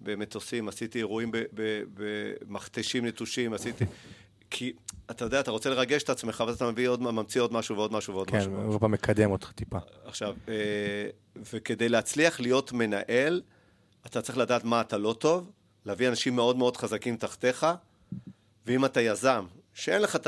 [0.02, 1.30] במטוסים, עשיתי אירועים
[1.94, 3.84] במכתשים נטושים, עשיתי...
[4.50, 4.72] כי
[5.10, 7.92] אתה יודע, אתה רוצה לרגש את עצמך, ואז אתה מביא עוד, ממציא עוד משהו ועוד
[7.92, 8.52] משהו ועוד כן, משהו.
[8.52, 9.78] הוא פעם מקדם אותך טיפה.
[10.04, 10.54] עכשיו, אה,
[11.52, 13.42] וכדי להצליח להיות מנהל,
[14.06, 15.50] אתה צריך לדעת מה אתה לא טוב,
[15.86, 17.66] להביא אנשים מאוד מאוד חזקים תחתיך,
[18.66, 20.26] ואם אתה יזם, שאין לך את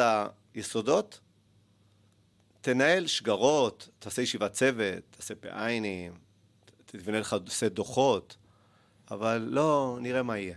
[0.55, 1.21] היסודות,
[2.61, 6.13] תנהל שגרות, תעשה ישיבת צוות, תעשה פעיינים,
[6.87, 8.37] תבנה לך סט דוחות,
[9.11, 10.57] אבל לא, נראה מה יהיה.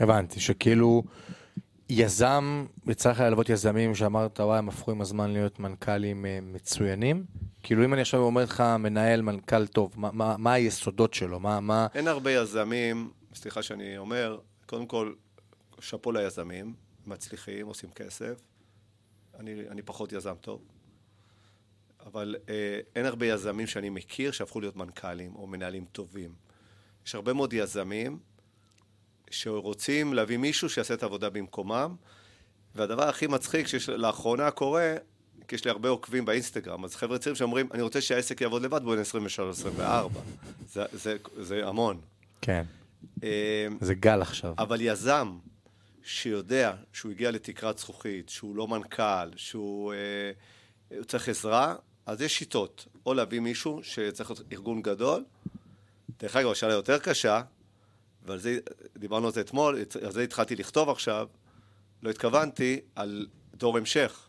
[0.00, 1.02] הבנתי, שכאילו
[1.88, 7.24] יזם, לך ללוות יזמים שאמרת, וואי, הם הפכו עם הזמן להיות מנכ"לים אה, מצוינים?
[7.62, 11.40] כאילו אם אני עכשיו אומר לך מנהל מנכ"ל טוב, מה, מה, מה היסודות שלו?
[11.40, 11.86] מה, מה...
[11.94, 15.12] אין הרבה יזמים, סליחה שאני אומר, קודם כל,
[15.80, 16.74] שאפו ליזמים,
[17.06, 18.40] מצליחים, עושים כסף.
[19.38, 20.62] אני, אני פחות יזם טוב.
[22.06, 26.43] אבל אה, אין הרבה יזמים שאני מכיר שהפכו להיות מנכ"לים או מנהלים טובים.
[27.06, 28.18] יש הרבה מאוד יזמים
[29.30, 31.94] שרוצים להביא מישהו שיעשה את העבודה במקומם,
[32.74, 34.94] והדבר הכי מצחיק שלאחרונה קורה,
[35.48, 38.80] כי יש לי הרבה עוקבים באינסטגרם, אז חבר'ה צעירים שאומרים, אני רוצה שהעסק יעבוד לבד
[38.84, 38.98] בין
[39.78, 39.82] 23-24.
[40.72, 42.00] זה, זה, זה המון.
[42.40, 42.64] כן,
[43.22, 44.54] אה, זה גל עכשיו.
[44.58, 45.38] אבל יזם
[46.02, 51.74] שיודע שהוא הגיע לתקרת זכוכית, שהוא לא מנכ"ל, שהוא אה, צריך עזרה,
[52.06, 52.86] אז יש שיטות.
[53.06, 55.24] או להביא מישהו שצריך להיות ארגון גדול.
[56.18, 57.40] דרך אגב, השאלה יותר קשה,
[58.22, 58.58] ועל זה
[58.98, 61.28] דיברנו על זה אתמול, על זה התחלתי לכתוב עכשיו,
[62.02, 64.28] לא התכוונתי על דור המשך.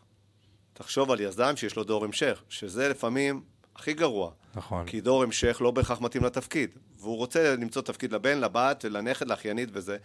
[0.72, 3.42] תחשוב על יזם שיש לו דור המשך, שזה לפעמים
[3.76, 4.30] הכי גרוע.
[4.54, 4.86] נכון.
[4.86, 6.70] כי דור המשך לא בהכרח מתאים לתפקיד.
[6.98, 9.96] והוא רוצה למצוא תפקיד לבן, לבת, לנכד, לאחיינית וזה.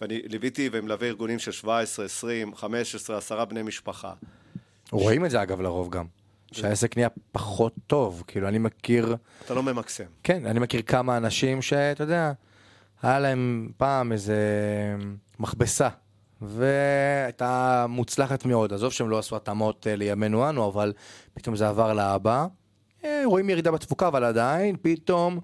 [0.00, 4.12] ואני ליוויתי ומלווה ארגונים של 17, 20, 15, 10 בני משפחה.
[4.90, 6.06] רואים את זה אגב לרוב גם.
[6.52, 10.04] שהעסק נהיה פחות טוב, כאילו אני מכיר, אתה לא ממקסם.
[10.22, 12.32] כן, אני מכיר כמה אנשים שאתה יודע,
[13.02, 14.36] היה להם פעם איזה
[15.38, 15.88] מכבסה,
[16.42, 20.92] והייתה מוצלחת מאוד, עזוב שהם לא עשו התאמות אה, לימינו אנו, אבל
[21.34, 22.46] פתאום זה עבר לאבא,
[23.04, 25.40] אה, רואים ירידה בתפוקה, אבל עדיין, פתאום,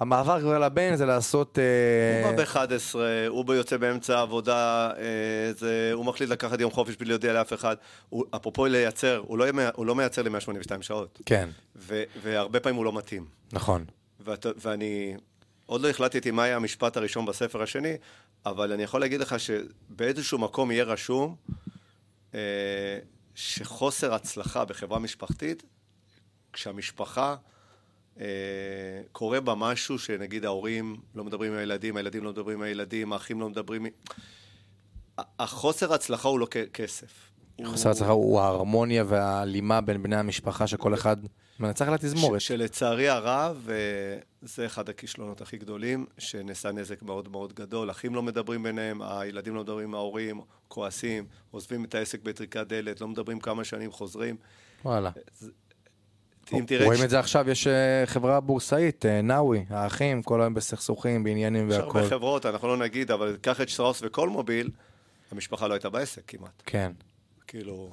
[0.00, 1.58] המעבר כבר לבן זה לעשות...
[1.58, 2.96] אה, הוא בא ב-11,
[3.28, 7.76] הוא יוצא באמצע העבודה, אה, זה, הוא מחליט לקחת יום חופש בלי להודיע לאף אחד.
[8.08, 11.20] הוא, אפרופו לייצר, הוא לא, הוא לא מייצר ל-182 שעות.
[11.26, 13.26] כן, ו, והרבה פעמים הוא לא מתאים.
[13.52, 13.84] נכון.
[14.20, 15.16] ואת, ואני
[15.66, 17.96] עוד לא החלטתי מה יהיה המשפט הראשון בספר השני,
[18.46, 21.36] אבל אני יכול להגיד לך שבאיזשהו מקום יהיה רשום
[22.34, 22.98] אה,
[23.34, 25.62] שחוסר הצלחה בחברה משפחתית,
[26.52, 27.36] כשהמשפחה
[29.12, 33.40] קורה בה משהו שנגיד ההורים לא מדברים עם הילדים, הילדים לא מדברים עם הילדים, האחים
[33.40, 33.84] לא מדברים...
[33.84, 33.92] עם-
[35.38, 37.30] החוסר הצלחה הוא לא כסף.
[37.64, 41.16] חוסר הצלחה הוא ההרמוניה וההלימה בין בני המשפחה שכל אחד
[41.60, 42.40] מנצח לתזמורת.
[42.40, 43.74] שלצערי הרב, אה,
[44.42, 47.90] זה אחד הכישלונות הכי גדולים, שנעשה נזק מאוד מאוד גדול.
[47.90, 53.00] אחים לא מדברים ביניהם, הילדים לא מדברים עם ההורים, כועסים, עוזבים את העסק בטריקת דלת,
[53.00, 54.36] לא מדברים כמה שנים, חוזרים.
[54.84, 55.10] וואלה.
[56.52, 56.86] אם תראה...
[56.86, 61.70] רואים את זה עכשיו, יש אה, חברה בורסאית, אה, נאווי, האחים, כל היום בסכסוכים, בעניינים
[61.70, 61.98] יש והכל.
[61.98, 64.70] הרבה חברות, אנחנו לא נגיד, אבל קח את שטראוס וקולמוביל,
[65.32, 66.62] המשפחה לא הייתה בעסק כמעט.
[66.66, 66.92] כן,
[67.46, 67.90] כאילו,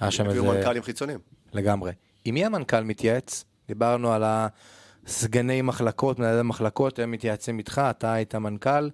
[0.00, 0.58] היה שם הביאו איזה...
[0.58, 1.18] מנכ"לים חיצוניים.
[1.52, 1.92] לגמרי.
[2.24, 3.44] עם מי המנכ"ל מתייעץ?
[3.68, 8.88] דיברנו על הסגני מחלקות, מנהלי מחלקות, הם מתייעצים איתך, אתה היית מנכ"ל.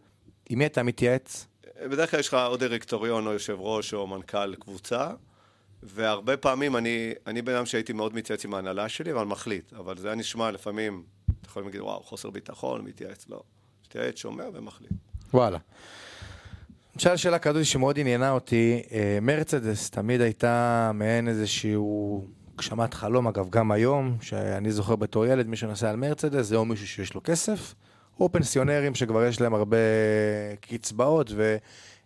[0.51, 1.47] עם מי אתה מתייעץ?
[1.83, 5.11] בדרך כלל יש לך או דירקטוריון או יושב ראש או מנכ"ל קבוצה,
[5.85, 9.73] והרבה פעמים אני, אני בן אדם שהייתי מאוד מתייעץ עם ההנהלה שלי, אבל מחליט.
[9.73, 11.03] אבל זה היה נשמע לפעמים,
[11.41, 13.43] אתה יכול להגיד, וואו, חוסר ביטחון, מתייעץ, לא.
[13.87, 14.93] מתייעץ, שומע ומחליט.
[15.35, 15.59] וואלה.
[16.97, 23.51] נשאל שאלה כזאת שמאוד עניינה אותי, אה, מרצדס תמיד הייתה מעין איזשהו הגשמת חלום, אגב,
[23.51, 27.21] גם היום, שאני זוכר בתור ילד, מי שנוסע על מרצדס זה או מישהו שיש לו
[27.25, 27.75] כסף,
[28.21, 29.77] או פנסיונרים שכבר יש להם הרבה
[30.61, 31.33] קצבאות,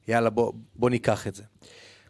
[0.09, 1.43] ויאללה, בוא, בוא ניקח את זה.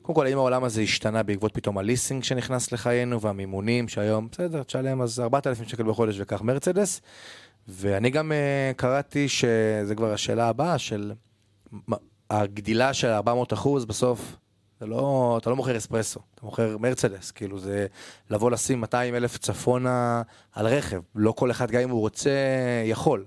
[0.08, 5.02] קודם כל, האם העולם הזה השתנה בעקבות פתאום הליסינג שנכנס לחיינו, והמימונים שהיום, בסדר, תשלם
[5.02, 7.00] אז 4,000 שקל בחודש וקח מרצדס.
[7.68, 11.12] ואני גם uh, קראתי שזה כבר השאלה הבאה של
[11.72, 11.96] מה-
[12.30, 14.36] הגדילה של 400 אחוז בסוף,
[14.80, 17.86] זה לא, אתה לא מוכר אספרסו, אתה מוכר מרצדס, כאילו זה
[18.30, 22.30] לבוא לשים 200 אלף צפונה על רכב, לא כל אחד גם אם הוא רוצה
[22.84, 23.24] יכול.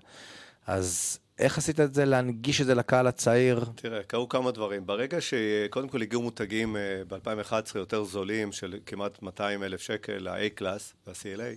[0.68, 3.66] אז איך עשית את זה, להנגיש את זה לקהל הצעיר?
[3.76, 4.86] תראה, קרו כמה דברים.
[4.86, 10.94] ברגע שקודם כל הגיעו מותגים אה, ב-2011 יותר זולים, של כמעט 200 אלף שקל, ה-A-Class
[11.08, 11.56] וה-CLA,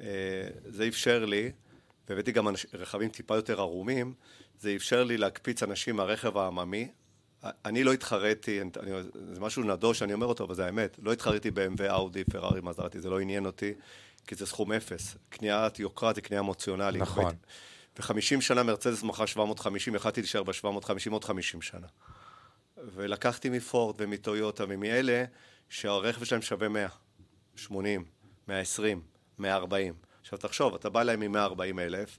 [0.00, 0.06] אה,
[0.66, 1.50] זה אפשר לי,
[2.08, 4.14] והבאתי גם רכבים טיפה יותר ערומים,
[4.60, 6.88] זה אפשר לי להקפיץ אנשים מהרכב העממי.
[7.64, 8.92] אני לא התחרתי, אני, אני-
[9.34, 10.96] זה משהו נדוש, אני אומר אותו, אבל זה האמת.
[11.02, 13.72] לא התחרתי ב-MV, אאודי, פרארי, מזרטי, זה לא עניין אותי,
[14.26, 15.16] כי זה סכום אפס.
[15.28, 17.02] קניית יוקרה זה קנייה אמוציונלית.
[17.02, 17.34] נכון.
[17.98, 21.86] ו-50 שנה מרצדס מכרה 750, יכלתי להישאר ב-750 עוד 50 שנה.
[22.94, 25.24] ולקחתי מפורד ומטויוטה ומאלה
[25.68, 26.88] שהרכב שלהם שווה 100,
[27.56, 28.04] 80,
[28.48, 29.00] 120,
[29.38, 29.94] 140.
[30.20, 32.18] עכשיו תחשוב, אתה בא להם עם 140 אלף,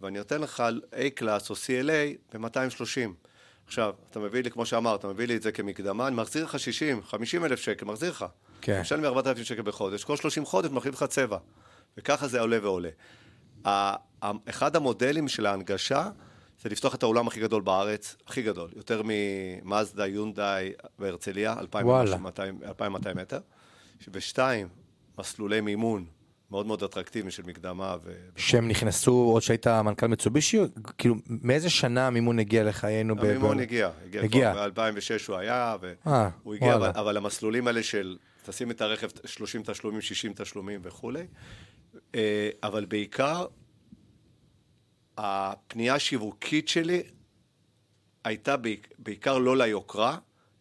[0.00, 0.62] ואני נותן לך
[0.92, 3.10] A-Class או CLA ב-230.
[3.66, 6.58] עכשיו, אתה מביא לי, כמו שאמרת, אתה מביא לי את זה כמקדמה, אני מחזיר לך
[6.58, 8.24] 60, 50 אלף שקל, מחזיר לך.
[8.60, 8.72] כן.
[8.72, 11.38] אתה משלם לי 4,000 שקל בחודש, כל 30 חודש מחליף לך צבע.
[11.96, 12.90] וככה זה עולה ועולה.
[14.48, 16.10] אחד המודלים של ההנגשה
[16.62, 22.16] זה לפתוח את האולם הכי גדול בארץ, הכי גדול, יותר ממאזדה, יונדאי והרצליה, 2,200 וואלה.
[22.66, 23.40] 2,200 מטר.
[24.12, 24.68] ושתיים,
[25.18, 26.04] מסלולי מימון
[26.50, 27.96] מאוד מאוד אטרקטיביים של מקדמה.
[28.04, 28.12] ו...
[28.36, 30.58] שהם נכנסו עוד שהיית מנכ"ל מצובישי?
[30.98, 33.14] כאילו, מאיזה שנה המימון הגיע לחיינו?
[33.18, 34.52] המימון ב- הגיע, הגיע, הגיע.
[34.52, 35.76] כבר ב-2006 הוא היה,
[36.06, 36.90] אה, והוא הגיע, אבל.
[36.94, 41.24] אבל המסלולים האלה של תשים את הרכב 30 תשלומים, 60 תשלומים וכולי, אה,
[42.62, 43.46] אבל בעיקר,
[45.18, 47.02] הפנייה השיווקית שלי
[48.24, 50.16] הייתה בעיק- בעיקר לא ליוקרה,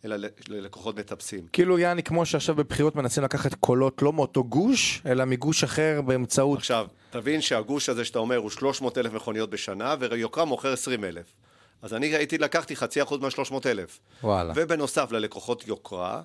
[0.06, 0.16] אלא
[0.48, 1.48] ללקוחות מטפסים.
[1.54, 6.58] כאילו יעני כמו שעכשיו בבחירות מנסים לקחת קולות לא מאותו גוש, אלא מגוש אחר באמצעות...
[6.58, 11.34] עכשיו, תבין שהגוש הזה שאתה אומר הוא 300 אלף מכוניות בשנה, ויוקרה מוכר 20 אלף.
[11.82, 14.00] אז אני הייתי, לקחתי חצי אחוז מה-300 אלף.
[14.24, 14.54] וואלה.
[14.56, 16.22] ובנוסף ללקוחות יוקרה,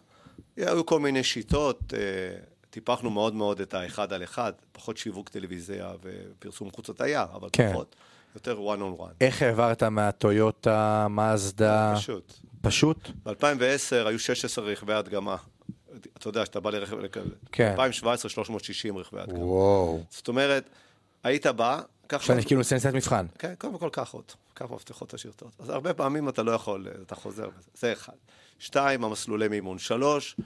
[0.57, 1.99] היו כל מיני שיטות, אה,
[2.73, 7.73] טיפחנו מאוד מאוד את האחד על אחד, פחות שיווק טלוויזיה ופרסום חוץ התייר, אבל כן.
[7.73, 7.97] פחות,
[8.35, 9.15] יותר one on one.
[9.21, 11.95] איך העברת מהטויוטה, מאזדה?
[11.97, 12.33] פשוט.
[12.63, 13.09] פשוט?
[13.25, 15.37] ב-2010 היו 16 רכבי הדגמה,
[16.19, 16.97] אתה יודע, שאתה בא לרכב,
[17.53, 17.71] כן.
[17.71, 19.45] 2017, 360 רכבי הדגמה.
[19.45, 20.05] וואו.
[20.11, 20.69] זאת אומרת,
[21.25, 22.17] היית בא, קח...
[22.17, 23.27] עכשיו כאילו עושה נסיעת מבחן.
[23.39, 25.51] כן, קודם כל קח אותו, קח מפתחות אותו.
[25.59, 28.13] אז הרבה פעמים אתה לא יכול, אתה חוזר זה אחד.
[28.59, 29.79] שתיים, המסלולי מימון.
[29.79, 30.37] שלוש,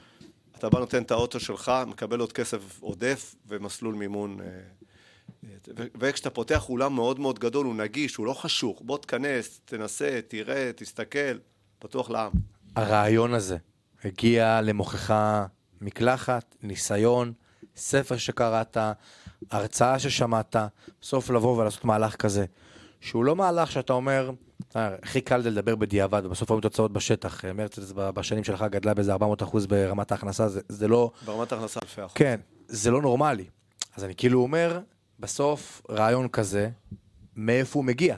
[0.59, 4.41] אתה בא נותן את האוטו שלך, מקבל עוד כסף עודף ומסלול מימון.
[4.41, 4.47] אה,
[5.77, 8.83] ו- וכשאתה פותח אולם מאוד מאוד גדול, הוא נגיש, הוא לא חשוך.
[8.85, 11.39] בוא תכנס, תנסה, תראה, תסתכל,
[11.79, 12.33] פתוח לעם.
[12.77, 13.57] הרעיון הזה
[14.05, 15.47] הגיע למוכחה
[15.81, 17.33] מקלחת, ניסיון,
[17.77, 18.77] ספר שקראת,
[19.51, 20.57] הרצאה ששמעת,
[21.01, 22.45] בסוף לבוא ולעשות מהלך כזה,
[23.01, 24.31] שהוא לא מהלך שאתה אומר,
[24.77, 27.45] אה, הכי קל זה לדבר בדיעבד, ובסוף רואים תוצאות בשטח.
[27.45, 31.11] מרצדס בשנים שלך גדלה באיזה 400 אחוז ברמת ההכנסה, זה, זה לא...
[31.25, 32.13] ברמת ההכנסה אלפי אחוז.
[32.15, 33.45] כן, זה לא נורמלי.
[33.97, 34.81] אז אני כאילו אומר,
[35.21, 36.71] בסוף רעיון כזה,
[37.37, 38.17] מאיפה הוא מגיע?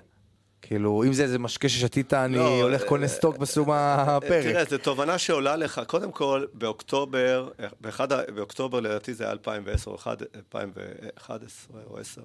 [0.63, 4.43] כאילו, אם זה איזה משקה ששתית, אני לא, הולך אה, קונה סטוק בסיום הפרק.
[4.43, 5.81] תראה, זו תובנה שעולה לך.
[5.87, 9.97] קודם כל, באוקטובר, באחד, באוקטובר לדעתי זה היה 2010 או
[10.37, 12.23] 2011 או 10.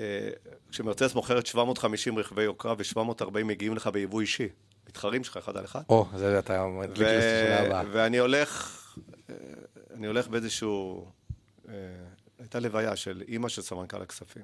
[0.00, 0.30] אה,
[0.70, 4.48] כשמרצדס מוכרת 750 רכבי יוקרה ו-740 מגיעים לך ביבוא אישי.
[4.88, 5.82] מתחרים שלך אחד על אחד.
[5.88, 7.82] או, זה אתה מדליק לי את השאלה הבאה.
[7.92, 8.78] ואני הולך,
[9.30, 9.34] אה,
[9.94, 11.06] אני הולך באיזשהו,
[11.68, 11.74] אה,
[12.38, 14.42] הייתה לוויה של אימא של סמנכ"ל הכספים.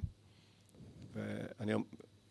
[1.15, 1.73] ואני,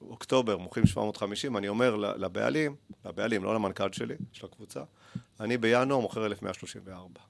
[0.02, 4.84] אוקטובר, מוכרים 750, אני אומר לבעלים, לבעלים, לא למנכ"ל שלי, של הקבוצה,
[5.40, 7.22] אני בינואר מוכר 1134.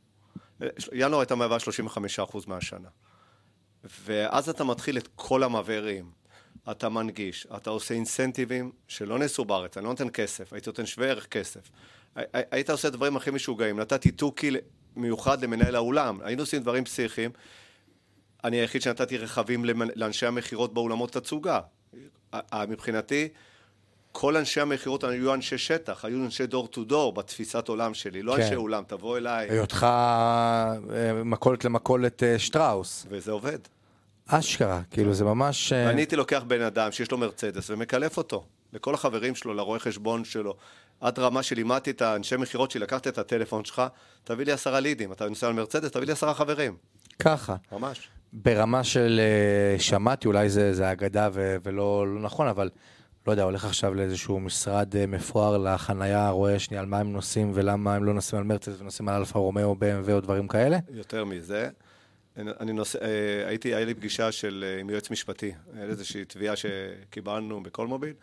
[0.62, 2.90] אה, ינואר הייתה מהווה 35% מהשנה.
[4.06, 6.06] ואז אתה מתחיל את כל המבערים,
[6.72, 11.08] אתה מנגיש, אתה עושה אינסנטיבים שלא נעשו בארץ, אני לא נותן כסף, הייתי נותן שווה
[11.08, 11.70] ערך כסף.
[12.34, 14.52] היית עושה דברים הכי משוגעים, נתתי תוכי
[14.96, 17.32] מיוחד למנהל האולם, היינו עושים דברים פסיכיים.
[18.44, 21.60] אני היחיד שנתתי רכבים לאנשי המכירות באולמות תצוגה.
[22.68, 23.30] מבחינתי,
[24.12, 28.36] כל אנשי המכירות היו אנשי שטח, היו אנשי דור טו דור בתפיסת עולם שלי, לא
[28.36, 28.42] כן.
[28.42, 29.50] אנשי אולם, תבוא אליי.
[29.50, 30.74] היותך אה,
[31.26, 33.06] מכולת למכולת אה, שטראוס.
[33.10, 33.60] וזה עובד.
[34.28, 35.74] אשכרה, כאילו זה ממש...
[35.74, 38.44] אה, ואני הייתי לוקח בן אדם שיש לו מרצדס ומקלף אותו.
[38.74, 40.56] לכל החברים שלו, לרואה חשבון שלו.
[41.02, 43.82] עד רמה שלימדתי את האנשי מכירות שלי, לקחת את הטלפון שלך,
[44.24, 45.12] תביא לי עשרה לידים.
[45.12, 46.76] אתה נוסע על מרצדס, תביא לי עשרה חברים.
[47.20, 47.56] ככה.
[47.72, 48.10] ממש.
[48.34, 52.70] ברמה של אה, שמעתי, אולי זה, זה אגדה ו- ולא לא נכון, אבל
[53.28, 57.52] לא יודע, הולך עכשיו לאיזשהו משרד אה, מפואר לחנייה, רואה שנייה על מה הם נוסעים
[57.54, 60.78] ולמה הם לא נוסעים על מרצדס ונוסעים על אלפה רומאו, BMW או דברים כאלה?
[60.90, 61.70] יותר מזה.
[62.38, 62.96] אני נוס...
[62.96, 68.14] אה, הייתי, היה לי פגישה של, אה, עם יועץ משפטי, היה איזושהי תביעה שקיבלנו בכלמוביל,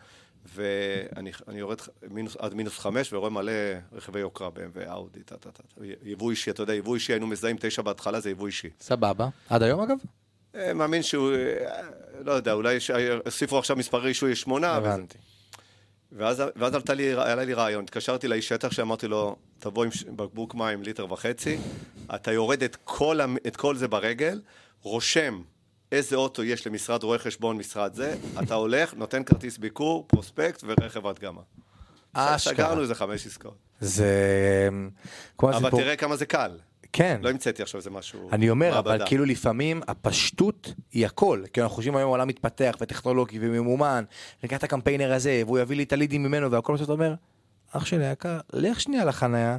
[0.55, 1.77] ואני יורד
[2.09, 3.51] מינוס, עד מינוס חמש ורואה מלא
[3.93, 5.63] רכבי יוקרה, BMW, אאודי, טה טה טה.
[6.03, 8.69] יבוא אישי, אתה יודע, יבוא אישי היינו מזהים תשע בהתחלה, זה יבוא אישי.
[8.79, 9.29] סבבה.
[9.49, 9.97] עד היום אגב?
[10.55, 11.31] אה, מאמין שהוא,
[12.25, 12.77] לא יודע, אולי
[13.25, 14.71] הוסיפו עכשיו מספרי רישוי שמונה.
[14.71, 15.17] הבנתי.
[16.17, 20.55] ואז, ואז עלתה לי, עלה לי רעיון, התקשרתי לאיש שטח שאמרתי לו, תבוא עם בקבוק
[20.55, 21.57] מים ליטר וחצי,
[22.15, 24.41] אתה יורד את כל, את כל זה ברגל,
[24.81, 25.41] רושם
[25.91, 31.07] איזה אוטו יש למשרד רואי חשבון, משרד זה, אתה הולך, נותן כרטיס ביקור, פרוספקט ורכב
[31.07, 31.41] הדגמה.
[32.13, 32.53] אשכרה.
[32.53, 33.57] סגרנו איזה חמש עסקאות.
[33.79, 34.69] זה...
[35.43, 36.51] אבל הסיפור- תראה כמה זה קל.
[36.93, 37.19] כן.
[37.23, 38.29] לא המצאתי עכשיו איזה משהו...
[38.31, 39.05] אני אומר, אבל מעבדה.
[39.05, 41.43] כאילו לפעמים הפשטות היא הכל.
[41.53, 44.03] כי אנחנו חושבים היום העולם מתפתח וטכנולוגי וממומן,
[44.43, 47.13] ניקח את הקמפיינר הזה, והוא יביא לי את הלידים ממנו והכל בסוף אתה אומר,
[47.71, 49.57] אח שלי היקר, לך שנייה לחניה,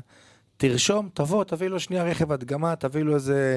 [0.56, 3.56] תרשום, תבוא, תביא לו שנייה רכב הדגמה, תביא לו איזה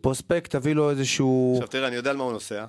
[0.00, 1.52] פרוספקט, תביא לו איזשהו...
[1.56, 2.64] עכשיו תראה, אני יודע על מה הוא נוסע,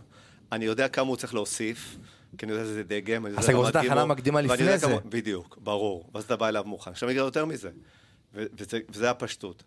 [0.51, 1.97] אני יודע כמה הוא צריך להוסיף,
[2.37, 4.87] כי אני יודע שזה דגם, אני יודע אז אתה עושה את ההכנה המקדימה לפני זה.
[4.87, 6.91] כמה- בדיוק, ברור, ואז אתה בא אליו מוכן.
[6.91, 7.69] עכשיו אני אגיד יותר מזה,
[8.33, 9.63] וזה הפשטות.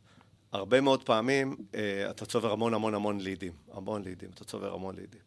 [0.53, 4.97] הרבה מאוד פעמים אה, אתה צובר המון המון המון לידים, המון לידים, אתה צובר המון
[4.97, 5.21] לידים.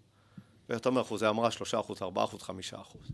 [0.70, 3.12] ואתה אומר, אחוזי המרה, שלושה אחוז, ארבעה אחוז, חמישה אחוז.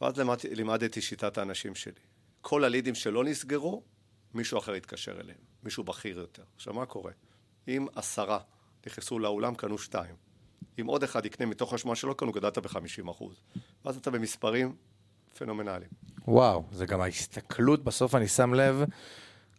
[0.00, 1.92] ואז לימדתי, לימדתי שיטת האנשים שלי.
[2.40, 3.82] כל הלידים שלא נסגרו,
[4.34, 6.42] מישהו אחר יתקשר אליהם, מישהו בכיר יותר.
[6.56, 7.12] עכשיו, מה קורה?
[7.68, 8.38] אם עשרה
[8.86, 10.14] נכנסו לאולם, קנו שתיים.
[10.80, 13.36] אם עוד אחד יקנה מתוך השמונה שלא קנו, גדלת ב-50 אחוז.
[13.84, 14.76] ואז אתה במספרים
[15.38, 15.90] פנומנליים.
[16.28, 18.84] וואו, זה גם ההסתכלות, בסוף אני שם לב,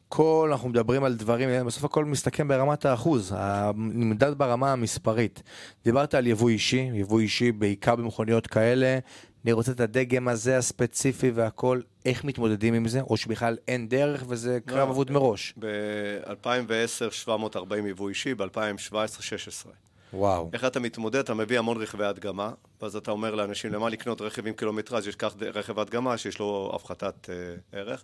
[0.09, 3.35] כל, אנחנו מדברים על דברים, בסוף הכל מסתכם ברמת האחוז,
[3.75, 5.43] נמדד ברמה המספרית.
[5.83, 8.99] דיברת על יבוא אישי, יבוא אישי בעיקר במכוניות כאלה,
[9.45, 14.23] אני רוצה את הדגם הזה הספציפי והכל, איך מתמודדים עם זה, או שבכלל אין דרך
[14.27, 15.53] וזה קרב אבוד מראש.
[15.59, 19.71] ב-2010 740 יבוא אישי, ב-2017 16.
[20.15, 20.49] וואו.
[20.53, 21.19] איך אתה מתמודד?
[21.19, 22.51] אתה מביא המון רכבי הדגמה,
[22.81, 26.71] ואז אתה אומר לאנשים, למה לקנות רכב עם קילומטראז' יש כך רכב הדגמה שיש לו
[26.75, 28.03] הפחתת אה, ערך.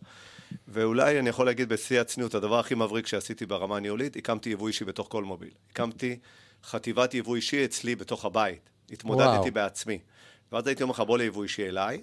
[0.68, 4.86] ואולי אני יכול להגיד בשיא הצניעות, הדבר הכי מבריק שעשיתי ברמה הניהולית, הקמתי יבוא אישי
[4.86, 5.52] בתוך כל מוביל.
[5.72, 6.20] הקמתי
[6.64, 8.70] חטיבת יבוא אישי אצלי בתוך הבית.
[8.92, 9.52] התמודדתי וואו.
[9.52, 10.00] בעצמי.
[10.52, 12.02] ואז הייתי אומר לך, בוא ליבוא אישי אליי,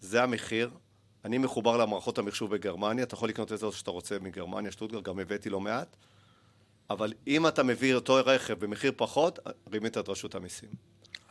[0.00, 0.70] זה המחיר.
[1.24, 5.18] אני מחובר למערכות המחשוב בגרמניה, אתה יכול לקנות איזה אוטו שאתה רוצה מגרמניה, שטוטגרד, גם
[5.18, 5.96] הבאתי לא מעט.
[6.90, 9.38] אבל אם אתה מביא אותו רכב במחיר פחות,
[9.72, 10.68] רימית את רשות המיסים.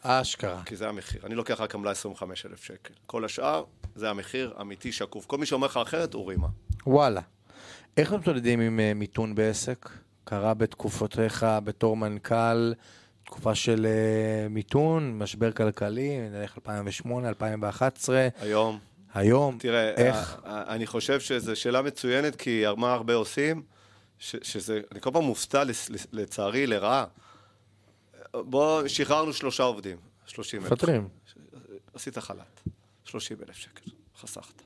[0.01, 0.61] אשכרה.
[0.65, 1.21] כי זה המחיר.
[1.25, 2.93] אני לוקח רק עמלה 25,000 שקל.
[3.05, 3.63] כל השאר,
[3.95, 5.25] זה המחיר אמיתי, שקוף.
[5.25, 6.47] כל מי שאומר לך אחרת, הוא רימה.
[6.87, 7.21] וואלה.
[7.97, 9.89] איך מתמודדים עם אה, מיתון בעסק?
[10.23, 12.73] קרה בתקופותיך בתור מנכ"ל,
[13.25, 18.27] תקופה של אה, מיתון, משבר כלכלי, נלך 2008, 2011.
[18.41, 18.79] היום,
[19.13, 20.15] היום, תראה, איך?
[20.43, 23.61] ה- ה- אני חושב שזו שאלה מצוינת, כי מה הרבה עושים,
[24.19, 25.63] ש- שזה, אני כל פעם מופתע,
[26.11, 27.05] לצערי, לרעה.
[28.33, 30.71] בוא, שחררנו שלושה עובדים, 30 אלף.
[30.71, 31.07] מפטרים.
[31.93, 32.61] עשית חל"ת,
[33.03, 34.61] 30 אלף שקל, חסכת.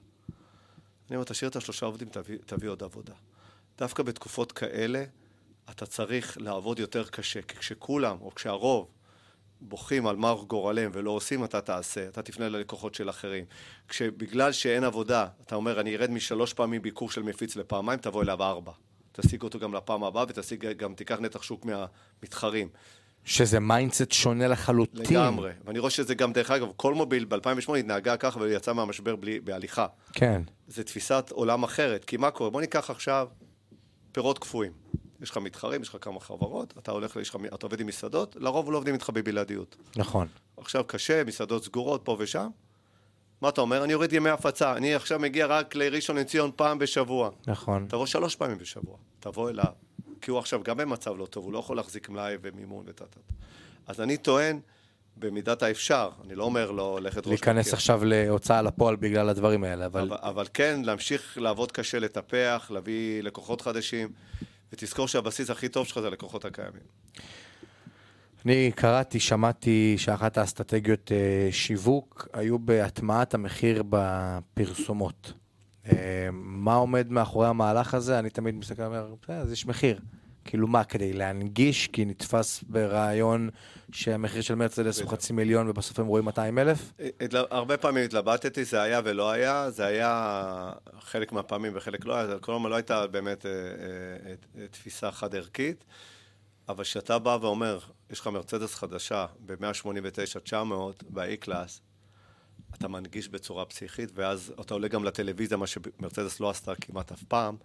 [1.10, 3.14] אני אומר, תשאיר את השלושה עובדים, תביא, תביא עוד עבודה.
[3.78, 5.04] דווקא בתקופות כאלה,
[5.70, 8.88] אתה צריך לעבוד יותר קשה, כי כשכולם, או כשהרוב,
[9.62, 13.46] בוכים על מר גורלם ולא עושים, אתה תעשה, אתה תפנה ללקוחות של אחרים.
[13.88, 18.44] כשבגלל שאין עבודה, אתה אומר, אני ארד משלוש פעמים ביקור של מפיץ לפעמיים, תבוא אליו
[18.44, 18.72] ארבע.
[19.12, 22.70] תשיג אותו גם לפעם הבאה ותשיג גם, תיקח נתח שוק מהמתחרים.
[23.26, 25.06] שזה mindset שונה לחלוטין.
[25.06, 25.52] לגמרי.
[25.66, 29.88] ואני רואה שזה גם, דרך אגב, כלמוביל ב-2008 התנהגה ככה ויצאה מהמשבר בלי, בהליכה.
[30.14, 30.42] כן.
[30.68, 32.06] זו תפיסת עולם אחרת.
[32.06, 32.50] כי מה קורה?
[32.50, 33.28] בוא ניקח עכשיו
[34.12, 34.72] פירות קפואים.
[35.22, 38.72] יש לך מתחרים, יש לך כמה חברות, אתה הולך, לך, אתה עובד עם מסעדות, לרוב
[38.72, 39.76] לא עובדים איתך בבלעדיות.
[39.96, 40.28] נכון.
[40.58, 42.48] עכשיו קשה, מסעדות סגורות פה ושם.
[43.42, 43.84] מה אתה אומר?
[43.84, 47.30] אני יורד ימי הפצה, אני עכשיו מגיע רק לראשון לציון פעם בשבוע.
[47.48, 47.86] נכון.
[47.90, 49.72] תבוא שלוש פעמים בשבוע, תבוא אליו.
[50.22, 53.20] כי הוא עכשיו גם במצב לא טוב, הוא לא יכול להחזיק מלאי ומימון וטה טה.
[53.88, 54.60] אז אני טוען,
[55.18, 57.74] במידת האפשר, אני לא אומר לו ללכת ראש להיכנס בקיר.
[57.74, 60.02] עכשיו להוצאה לפועל בגלל הדברים האלה, אבל...
[60.02, 64.10] אבל, אבל כן, להמשיך לעבוד קשה, לטפח, להביא לקוחות חדשים,
[64.74, 66.82] ותזכור שהבסיס הכי טוב שלך זה הלקוחות הקיימים.
[68.46, 75.34] אני קראתי, שמעתי שאחת האסטרטגיות אה, שיווק היו בהטמעת המחיר בפרסומות.
[75.86, 78.20] אה, מה עומד מאחורי המהלך הזה?
[78.20, 80.00] אני תמיד מסתכל ואומר, "בסדר, אז יש מחיר.
[80.46, 83.50] כאילו מה, כדי להנגיש, כי נתפס ברעיון
[83.92, 85.10] שהמחיר של מרצדס הוא.
[85.10, 86.94] חצי מיליון ובסוף הם רואים 200 אלף?
[87.32, 92.36] הרבה פעמים התלבטתי, זה היה ולא היה, זה היה חלק מהפעמים וחלק לא היה, זה
[92.42, 95.84] כל הזמן לא הייתה באמת אה, אה, אה, תפיסה חד-ערכית,
[96.72, 97.80] אבל כשאתה בא ואומר,
[98.10, 100.54] יש לך מרצדס חדשה ב-189-900
[101.10, 101.82] ב-E-Class,
[102.76, 107.24] אתה מנגיש בצורה פסיכית, ואז אתה עולה גם לטלוויזיה, מה שמרצדס לא עשתה כמעט אף
[107.24, 107.56] פעם,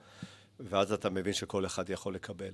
[0.61, 2.53] ואז אתה מבין שכל אחד יכול לקבל.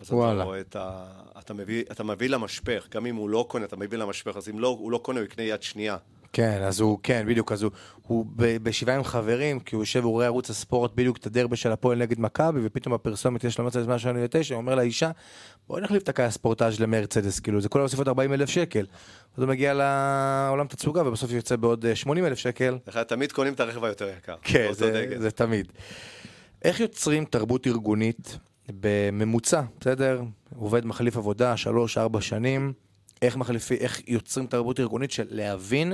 [0.00, 0.34] אז וואלה.
[0.34, 1.12] אתה רואה את ה...
[1.38, 4.58] אתה מביא, אתה מביא למשפך, גם אם הוא לא קונה, אתה מביא למשפך, אז אם
[4.58, 5.96] לא, הוא לא קונה, הוא יקנה יד שנייה.
[6.32, 7.70] כן, אז הוא, כן, בדיוק, אז הוא,
[8.02, 11.56] הוא ב- בשבעה עם חברים, כי הוא יושב והוא רואה ערוץ הספורט בדיוק את הדרבי
[11.56, 15.10] של הפועל נגד מכבי, ופתאום בפרסומת יש לו מרצדס 189, הוא אומר לאישה,
[15.68, 18.86] בואי נחליף את הכאי הספורטאז' למרצדס, כאילו, זה כל הוסיף עוד 40 אלף שקל.
[19.36, 22.78] אז הוא מגיע לעולם תצוגה, ובסוף יוצא בעוד אה, 80 אלף שקל.
[22.86, 24.36] לך תמיד קונים את הרכב היותר יקר.
[24.42, 25.06] כן, זה.
[25.18, 25.72] זה תמיד.
[26.62, 28.38] איך יוצרים תרבות ארגונית
[28.80, 30.22] בממוצע, בסדר?
[30.56, 32.72] עובד מחליף עבודה, שלוש, ארבע שנים.
[33.22, 35.92] איך מחליפי, איך יוצרים תרבות ארגונית של להבין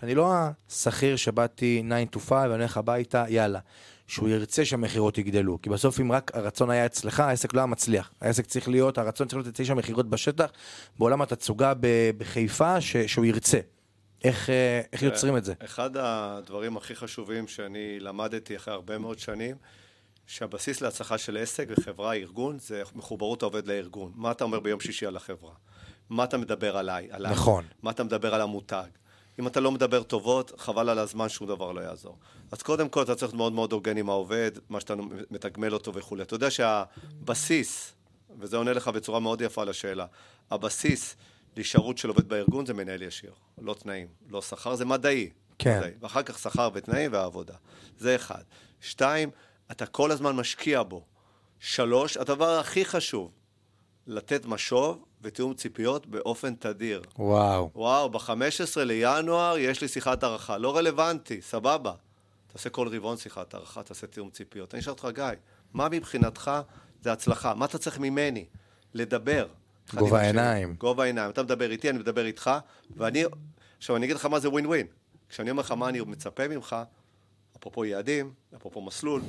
[0.00, 0.32] שאני לא
[0.70, 3.58] השכיר שבאתי 9 to 5 ואני הולך הביתה, יאללה.
[4.06, 5.62] שהוא ירצה שהמכירות יגדלו.
[5.62, 8.12] כי בסוף אם רק הרצון היה אצלך, העסק לא היה מצליח.
[8.20, 10.50] העסק צריך להיות, הרצון צריך להיות אצלי שהמכירות בשטח,
[10.98, 11.72] בעולם התצוגה
[12.18, 13.58] בחיפה, ש- שהוא ירצה.
[14.24, 15.54] איך, אה, איך יוצרים את זה?
[15.64, 19.56] אחד הדברים הכי חשובים שאני למדתי אחרי הרבה מאוד שנים,
[20.26, 24.12] שהבסיס להצלחה של עסק וחברה, ארגון, זה מחוברות העובד לארגון.
[24.14, 25.52] מה אתה אומר ביום שישי על החברה?
[26.12, 27.08] מה אתה מדבר עליי?
[27.10, 27.32] עליי?
[27.32, 27.64] נכון.
[27.82, 28.88] מה אתה מדבר על המותג?
[29.38, 32.18] אם אתה לא מדבר טובות, חבל על הזמן, שום דבר לא יעזור.
[32.50, 34.94] אז קודם כל אתה צריך להיות מאוד מאוד הוגן עם העובד, מה שאתה
[35.30, 36.22] מתגמל אותו וכולי.
[36.22, 37.92] אתה יודע שהבסיס,
[38.38, 40.06] וזה עונה לך בצורה מאוד יפה לשאלה,
[40.50, 41.16] הבסיס
[41.56, 45.30] להישארות של עובד בארגון זה מנהל ישיר, לא תנאים, לא שכר, זה מדעי.
[45.58, 45.78] כן.
[45.78, 45.92] מדעי.
[46.00, 47.54] ואחר כך שכר ותנאים והעבודה.
[47.98, 48.42] זה אחד.
[48.80, 49.30] שתיים,
[49.70, 51.04] אתה כל הזמן משקיע בו.
[51.60, 53.32] שלוש, הדבר הכי חשוב,
[54.06, 57.02] לתת משוב ותיאום ציפיות באופן תדיר.
[57.18, 57.70] וואו.
[57.74, 58.30] וואו, ב-15
[58.76, 60.58] לינואר יש לי שיחת הערכה.
[60.58, 61.92] לא רלוונטי, סבבה.
[62.46, 64.74] תעשה כל רבעון שיחת הערכה, תעשה תיאום ציפיות.
[64.74, 65.24] אני אשאל אותך, גיא,
[65.74, 66.50] מה מבחינתך
[67.02, 67.54] זה הצלחה?
[67.54, 68.44] מה אתה צריך ממני?
[68.94, 69.46] לדבר.
[69.94, 70.20] גובה.
[70.20, 70.74] העיניים.
[70.74, 71.30] גובה העיניים.
[71.30, 72.50] אתה מדבר איתי, אני מדבר איתך,
[72.96, 73.24] ואני...
[73.78, 74.86] עכשיו, אני אגיד לך מה זה ווין ווין.
[75.28, 76.76] כשאני אומר לך מה אני מצפה ממך,
[77.58, 79.22] אפרופו יעדים, אפרופו מסלול,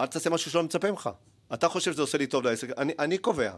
[0.00, 1.10] אל תעשה משהו שלא מצפה ממך.
[1.54, 3.52] אתה חושב שזה עושה לי טוב לעסק, אני, אני קובע.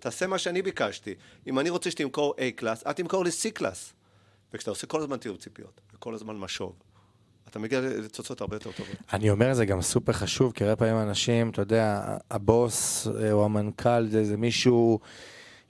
[0.00, 1.14] תעשה מה שאני ביקשתי.
[1.46, 3.92] אם אני רוצה שתמכור A Class, אל תמכור לי C Class.
[4.54, 6.72] וכשאתה עושה כל הזמן תיאום ציפיות, וכל הזמן משוב,
[7.50, 8.94] אתה מגיע לתוצאות הרבה יותר טובות.
[9.12, 13.44] אני אומר זה גם סופר חשוב, כי הרבה פעמים אנשים, אתה יודע, הבוס אה, או
[13.44, 14.98] המנכ"ל זה, זה מישהו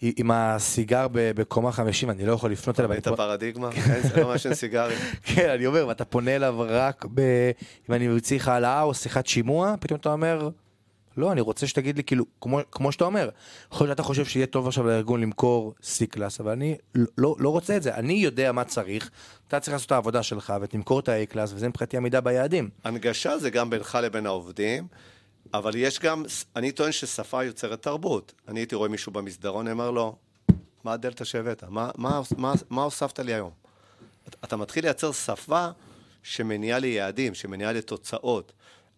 [0.02, 2.92] עם הסיגר בקומה 50, אני לא יכול לפנות אליו.
[2.92, 3.70] אני- הפרדיגמה?
[3.72, 4.98] אין, זה לא מעשן סיגרים.
[5.34, 7.20] כן, אני אומר, ואתה פונה אליו רק ב...
[7.88, 10.48] אם אני לך העלאה או שיחת שימוע, פתאום אתה אומר,
[11.18, 13.28] לא, אני רוצה שתגיד לי, כאילו, כמו, כמו שאתה אומר,
[13.72, 16.76] יכול להיות שאתה חושב שיהיה טוב עכשיו לארגון למכור C-Class, אבל אני
[17.18, 17.94] לא, לא רוצה את זה.
[17.94, 19.10] אני יודע מה צריך,
[19.48, 22.70] אתה צריך לעשות את העבודה שלך ותמכור את ה-A-Class, וזה מבחינתי עמידה ביעדים.
[22.84, 24.86] הנגשה זה גם בינך לבין העובדים,
[25.54, 26.24] אבל יש גם,
[26.56, 28.32] אני טוען ששפה יוצרת תרבות.
[28.48, 30.16] אני הייתי רואה מישהו במסדרון, אומר לו,
[30.84, 31.64] מה הדלתא שהבאת?
[31.68, 33.50] מה, מה, מה, מה הוספת לי היום?
[34.44, 35.68] אתה מתחיל לייצר שפה
[36.22, 38.52] שמניעה ליעדים, שמניעה לתוצאות,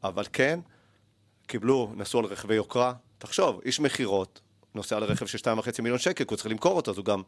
[0.05, 0.61] אבל כן,
[1.51, 2.93] קיבלו, נסעו על רכבי יוקרה.
[3.19, 4.41] תחשוב, איש מכירות,
[4.75, 7.23] נוסע על רכב של 2.5 מיליון שקל, כי הוא צריך למכור אותו, אז הוא גם...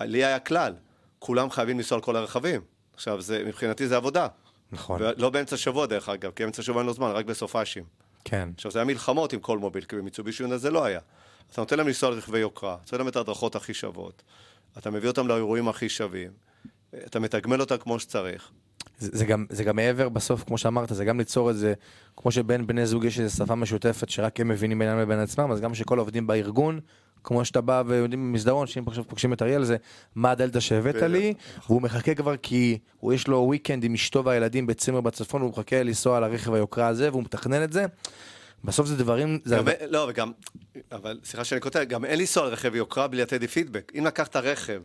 [0.00, 0.74] לי היה כלל,
[1.18, 2.60] כולם חייבים לנסוע על כל הרכבים.
[2.94, 4.26] עכשיו, זה, מבחינתי זה עבודה.
[4.72, 5.02] נכון.
[5.02, 7.84] ולא באמצע השבוע, דרך אגב, כי באמצע השבוע אין לו זמן, רק בסופאשים.
[8.24, 8.48] כן.
[8.56, 11.00] עכשיו, זה היה מלחמות עם כל מוביל, כי במיצובישי יונה זה לא היה.
[11.52, 14.22] אתה נותן להם לנסוע על רכבי יוקרה, נותן להם את ההדרכות הכי שוות,
[14.78, 16.30] אתה מביא אותם לאירועים הכי שווים,
[16.94, 18.50] אתה מתגמל אותם כמו שצריך.
[18.98, 21.74] זה, זה, גם, זה גם מעבר בסוף, כמו שאמרת, זה גם ליצור את זה,
[22.16, 25.60] כמו שבין בני זוג יש איזו שפה משותפת שרק הם מבינים בינם לבין עצמם, אז
[25.60, 26.80] גם שכל העובדים בארגון,
[27.24, 29.76] כמו שאתה בא ויודעים במסדרון, שאם עכשיו פוגשים את אריאל, זה
[30.14, 31.34] מה הדלתא שהבאת לי,
[31.66, 35.82] והוא מחכה כבר כי הוא יש לו וויקנד עם אשתו והילדים בצימר בצפון, והוא מחכה
[35.82, 37.86] לנסוע על הרכב היוקרה הזה, והוא מתכנן את זה.
[38.64, 39.38] בסוף זה דברים...
[39.44, 40.32] זה גם, לא, וגם,
[40.92, 43.92] אבל סליחה שאני כותב, גם אין לנסוע על רכב יוקרה בלי לתת לי פידבק.
[43.98, 44.82] אם לקחת רכב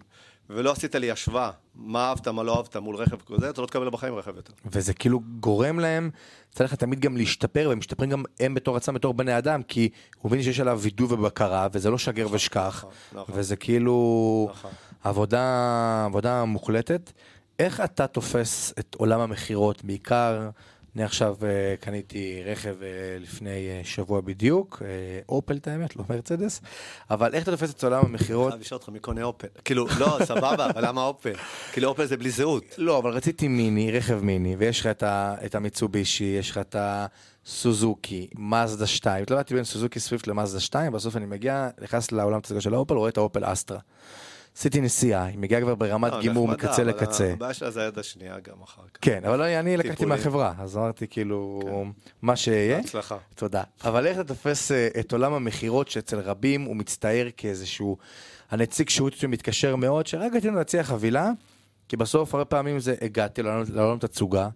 [0.49, 3.89] ולא עשית לי השוואה, מה אהבת, מה לא אהבת מול רכב כזה, אתה לא תקבל
[3.89, 4.53] בחיים רכב יותר.
[4.65, 6.09] וזה כאילו גורם להם,
[6.51, 9.89] צריך תמיד גם להשתפר, והם משתפרים גם הם בתור עצמם, בתור בני אדם, כי
[10.21, 12.91] הוא מבין שיש עליו וידוא ובקרה, וזה לא שגר ושכח, נכון,
[13.21, 13.35] נכון.
[13.37, 14.71] וזה כאילו נכון.
[15.03, 17.11] עבודה, עבודה מוחלטת.
[17.59, 20.49] איך אתה תופס את עולם המכירות, בעיקר...
[20.97, 22.83] אני עכשיו uh, קניתי רכב uh,
[23.23, 23.49] לפני
[23.83, 24.81] uh, שבוע בדיוק,
[25.29, 26.61] אופל את האמת, לא מרצדס,
[27.09, 28.53] אבל איך אתה תופס את עולם המכירות?
[28.53, 29.47] אני לשאול אותך מי קונה אופל.
[29.65, 31.33] כאילו, לא, סבבה, אבל למה אופל?
[31.71, 32.63] כאילו אופל זה בלי זהות.
[32.77, 35.03] לא, אבל רציתי מיני, רכב מיני, ויש לך את,
[35.45, 41.17] את המיצובישי, יש לך את הסוזוקי, מזדה 2, התלבטתי בין סוזוקי סוויפט למזדה 2, בסוף
[41.17, 43.79] אני מגיע, נכנס לעולם של האופל, רואה את האופל אסטרה.
[44.57, 47.33] עשיתי נסיעה, היא מגיעה כבר ברמת לא, גימור מקצה לקצה.
[47.33, 48.99] הבעיה שלה זה היד השנייה גם אחר כך.
[49.01, 52.01] כן, אבל אני לקחתי מהחברה, אז אמרתי כאילו, כן.
[52.21, 52.77] מה שיהיה.
[52.77, 53.17] בהצלחה.
[53.35, 53.63] תודה.
[53.83, 57.97] אבל איך אתה תופס אה, את עולם המכירות שאצל רבים הוא מצטייר כאיזשהו,
[58.51, 61.31] הנציג שירות שמתקשר מאוד, שרק רצינו להציע חבילה,
[61.89, 64.49] כי בסוף הרבה פעמים זה הגעתי לעולם תצוגה,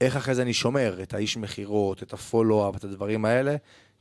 [0.00, 3.56] איך אחרי זה אני שומר את האיש מכירות, את הפולו-אפ, את הדברים האלה,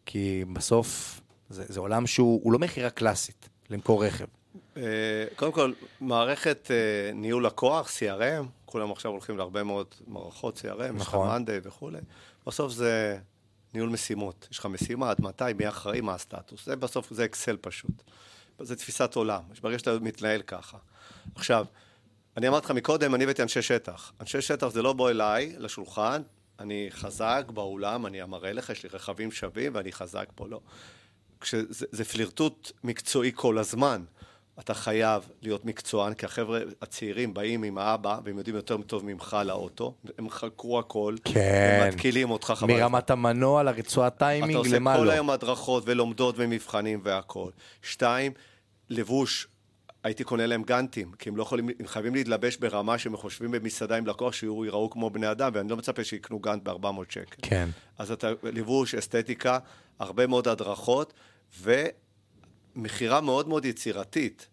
[0.06, 4.26] כי בסוף זה עולם שהוא לא מכירה קלאסית, למכור רכב.
[4.78, 4.82] אה,
[5.36, 10.96] קודם כל, מערכת אה, ניהול לקוח, CRM, כולם עכשיו הולכים להרבה מאוד מערכות CRM, נכון.
[11.02, 12.00] יש לך מאנדיי וכולי.
[12.48, 13.18] בסוף זה
[13.74, 14.48] ניהול משימות.
[14.52, 16.66] יש לך משימה, עד מתי, מי אחראי, מה הסטטוס.
[16.66, 18.04] זה בסוף, זה אקסל פשוט.
[18.60, 19.42] זה תפיסת עולם.
[19.62, 20.78] ברגע שאתה מתנהל ככה.
[21.36, 21.66] עכשיו,
[22.38, 24.12] אני אמרתי לך מקודם, אני הבאתי אנשי שטח.
[24.22, 26.22] אנשי שטח זה לא בוא אליי, לשולחן,
[26.60, 30.60] אני חזק באולם, אני אמראה לך, יש לי רכבים שווים ואני חזק פה, לא.
[31.42, 34.04] כשזה פלירטוט מקצועי כל הזמן.
[34.60, 39.38] אתה חייב להיות מקצוען, כי החבר'ה הצעירים באים עם האבא, והם יודעים יותר טוב ממך
[39.46, 41.80] לאוטו, הם חקרו הכל, כן.
[41.84, 42.74] הם מתקילים אותך חבל.
[42.74, 44.96] מרמת המנוע לרצועת טיימינג, למה לא.
[44.96, 47.50] אתה עושה כל היום הדרכות ולומדות ומבחנים והכל.
[47.82, 48.32] שתיים,
[48.90, 49.48] לבוש,
[50.04, 53.98] הייתי קונה להם גאנטים, כי הם לא יכולים, הם חייבים להתלבש ברמה שהם חושבים במסעדה
[53.98, 57.36] עם לקוח שיראו ייראו כמו בני אדם, ואני לא מצפה שיקנו גאנט ב-400 שקל.
[57.42, 57.70] כן.
[57.98, 59.60] אז אתה, לבוש, אסתטיקה,
[60.00, 61.14] הרבה מאוד הדרכות,
[61.60, 61.86] ו...
[62.76, 64.48] מכירה מאוד מאוד יצירתית,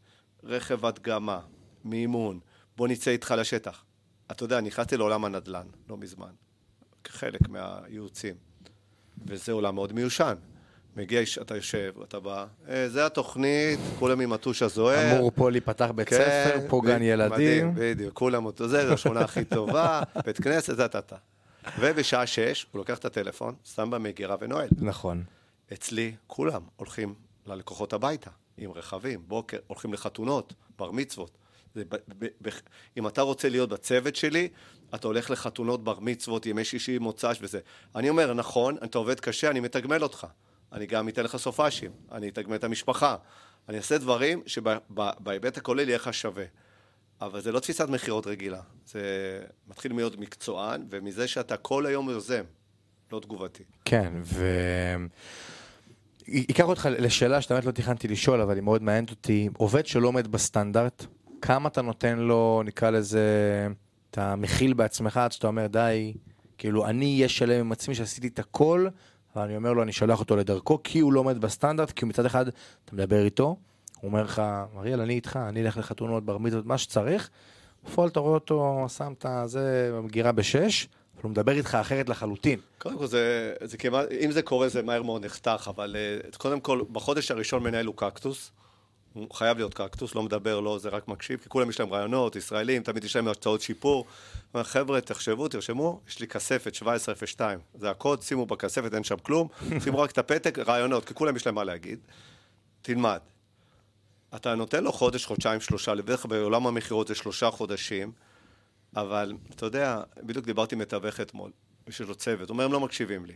[0.44, 1.40] רכב הדגמה,
[1.84, 2.40] מימון,
[2.76, 3.84] בוא נצא איתך לשטח.
[4.30, 6.30] אתה יודע, נכנסתי לעולם הנדל"ן לא מזמן,
[7.04, 8.34] כחלק מהייעוצים,
[9.26, 10.34] וזה עולם מאוד מיושן.
[10.96, 15.16] מגיע, אתה יושב, אתה בא, אה, זה התוכנית, כולם עם הטוש הזוהר.
[15.16, 17.32] אמור פה להיפתח בית כן, ספר, פה גן ילדים.
[17.32, 21.16] מדהים, בדיוק, כולם אותו, זה, זה השכונה הכי טובה, בית כנסת, זה אתה.
[21.80, 24.68] ובשעה שש, הוא לוקח את הטלפון, שם במגירה ונועל.
[24.78, 25.24] נכון.
[25.72, 27.14] אצלי, כולם הולכים
[27.50, 31.38] ללקוחות הביתה, עם רכבים, בוקר, הולכים לחתונות, בר מצוות.
[31.74, 32.48] זה ב, ב, ב,
[32.96, 34.48] אם אתה רוצה להיות בצוות שלי,
[34.94, 37.60] אתה הולך לחתונות, בר מצוות, ימי שישי, מוצ"ש וזה.
[37.96, 40.26] אני אומר, נכון, אתה עובד קשה, אני מתגמל אותך.
[40.72, 43.16] אני גם אתן לך סופאשים, אני אתגמל את המשפחה.
[43.68, 46.44] אני אעשה דברים שבהיבט הכולל יהיה לך שווה.
[47.20, 48.60] אבל זה לא תפיסת מכירות רגילה.
[48.86, 49.02] זה
[49.66, 52.44] מתחיל להיות מקצוען, ומזה שאתה כל היום יוזם,
[53.12, 53.64] לא תגובתי.
[53.84, 54.44] כן, ו...
[56.50, 59.48] אקח אותך לשאלה שאתה באמת לא תכננתי לשאול, אבל היא מאוד מעניינת אותי.
[59.56, 61.06] עובד שלא עומד בסטנדרט,
[61.42, 63.68] כמה אתה נותן לו, נקרא לזה,
[64.10, 66.12] אתה מכיל בעצמך עד שאתה אומר, די,
[66.58, 68.88] כאילו, אני אהיה שלם עם עצמי שעשיתי את הכל,
[69.36, 72.26] אבל אני אומר לו, אני שולח אותו לדרכו, כי הוא לא עומד בסטנדרט, כי מצד
[72.26, 74.42] אחד, אתה מדבר איתו, הוא אומר לך,
[74.76, 77.30] אריאל, אני איתך, אני אלך לחתונות, בר מצוות, מה שצריך.
[77.84, 80.88] בפועל אתה רואה אותו, שם את זה במגירה בשש,
[81.20, 82.60] אבל הוא מדבר איתך אחרת לחלוטין.
[82.78, 85.96] קודם כל, זה, זה כמעט, אם זה קורה, זה מהר מאוד נחתך, אבל
[86.32, 88.50] uh, קודם כל, בחודש הראשון מנהל הוא קקטוס.
[89.12, 92.36] הוא חייב להיות קקטוס, לא מדבר, לא, זה רק מקשיב, כי כולם יש להם רעיונות,
[92.36, 94.06] ישראלים, תמיד יש להם הצעות שיפור.
[94.54, 99.48] אומר, חבר'ה, תחשבו, תרשמו, יש לי כספת 1702, זה הקוד, שימו בכספת, אין שם כלום,
[99.84, 101.98] שימו רק את הפתק, רעיונות, כי כולם יש להם מה להגיד.
[102.82, 103.20] תלמד.
[104.34, 108.12] אתה נותן לו חודש, חודשיים, שלושה, לבדרך כלל בעולם המכירות זה שלושה חודשים,
[108.96, 111.50] אבל אתה יודע, בדיוק דיברתי עם מתווך אתמול,
[111.88, 113.34] יש לו צוות, הוא אומר, הם לא מקשיבים לי.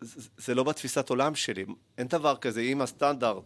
[0.00, 1.64] זה, זה לא בתפיסת עולם שלי,
[1.98, 3.42] אין דבר כזה, אם הסטנדרט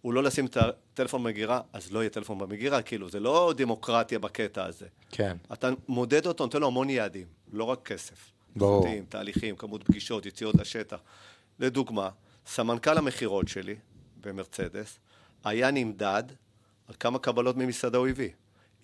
[0.00, 4.18] הוא לא לשים את הטלפון במגירה, אז לא יהיה טלפון במגירה, כאילו, זה לא דמוקרטיה
[4.18, 4.86] בקטע הזה.
[5.10, 5.36] כן.
[5.52, 8.32] אתה מודד אותו, נותן לו המון יעדים, לא רק כסף.
[8.56, 8.82] ברור.
[8.82, 10.98] חוטים, תהליכים, כמות פגישות, יציאות לשטח.
[11.58, 12.08] לדוגמה,
[12.46, 13.76] סמנכ"ל המכירות שלי
[14.20, 14.98] במרצדס
[15.44, 16.22] היה נמדד
[16.88, 18.30] על כמה קבלות ממסעדה הוא הביא.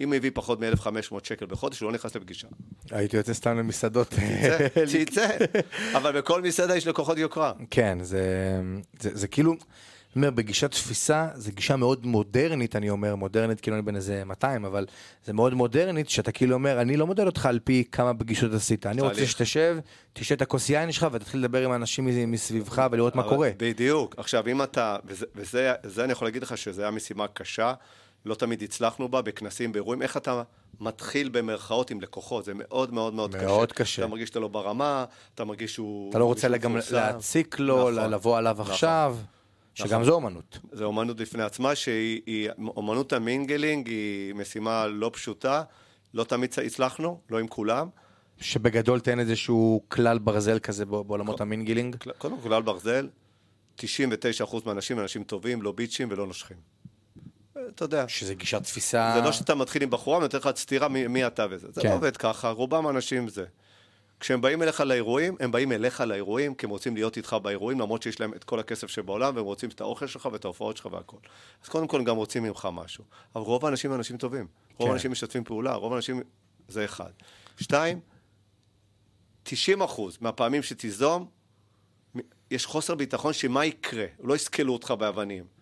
[0.00, 2.48] אם הוא הביא פחות מ-1,500 שקל בחודש, הוא לא נכנס לפגישה.
[2.90, 4.14] הייתי יוצא סתם למסעדות.
[4.86, 5.28] שיצא.
[5.96, 7.52] אבל בכל מסעדה יש לקוחות יוקרה.
[7.70, 8.20] כן, זה,
[9.00, 9.58] זה, זה כאילו, אני
[10.16, 14.64] אומר, בגישת תפיסה, זו גישה מאוד מודרנית, אני אומר, מודרנית כאילו אני בן איזה 200,
[14.64, 14.86] אבל
[15.24, 18.86] זה מאוד מודרנית, שאתה כאילו אומר, אני לא מודד אותך על פי כמה פגישות עשית,
[18.86, 19.26] אני רוצה.
[19.26, 19.78] שתשב,
[20.12, 23.50] תשתה את הכוס יין שלך ותתחיל לדבר עם אנשים מסביבך ולראות מה קורה.
[23.56, 24.14] בדיוק.
[24.18, 27.74] עכשיו, אם אתה, וזה, וזה זה אני יכול להגיד לך שזו הייתה משימה קשה,
[28.26, 30.42] לא תמיד הצלחנו בה, בכנסים, באירועים, איך אתה
[30.80, 33.46] מתחיל במרכאות עם לקוחות, זה מאוד מאוד מאוד קשה.
[33.46, 34.02] מאוד קשה.
[34.02, 35.04] אתה מרגיש שאתה לא ברמה,
[35.34, 36.10] אתה מרגיש שהוא...
[36.10, 36.76] אתה לא רוצה גם.
[36.92, 38.10] להציק לו, נכון.
[38.10, 38.72] לבוא עליו נכון.
[38.72, 39.16] עכשיו,
[39.74, 40.04] שגם נכון.
[40.04, 40.58] זו אומנות.
[40.72, 45.62] זו אומנות בפני עצמה, שהיא, היא- אומנות המינגלינג היא משימה לא פשוטה,
[46.14, 47.88] לא תמיד הצלחנו, לא עם כולם.
[48.40, 51.96] שבגדול תן איזשהו כלל ברזל כזה בע- בעולמות המינגלינג.
[52.18, 53.08] קודם כל, על ברזל,
[53.80, 53.84] 99%
[54.66, 56.56] מהאנשים הם אנשים טובים, לא ביצ'ים ולא נושכים.
[57.68, 59.12] אתה יודע, שזה גישת תפיסה...
[59.14, 61.68] זה לא שאתה מתחיל עם בחורה ונותן לך סטירה מי, מי אתה וזה.
[61.72, 61.88] זה כן.
[61.88, 63.44] לא עובד ככה, רובם אנשים זה.
[64.20, 68.02] כשהם באים אליך לאירועים, הם באים אליך לאירועים, כי הם רוצים להיות איתך באירועים, למרות
[68.02, 71.16] שיש להם את כל הכסף שבעולם, והם רוצים את האוכל שלך ואת ההופעות שלך והכל.
[71.62, 73.04] אז קודם כל הם גם רוצים ממך משהו.
[73.34, 74.46] אבל רוב האנשים הם אנשים טובים.
[74.76, 74.92] רוב כן.
[74.92, 76.22] האנשים משתפים פעולה, רוב האנשים...
[76.68, 77.10] זה אחד.
[77.60, 78.00] שתיים,
[79.42, 81.28] 90 אחוז מהפעמים שתיזום,
[82.50, 85.55] יש חוסר ביטחון שמה יקרה, לא יסקלו אותך באבנים.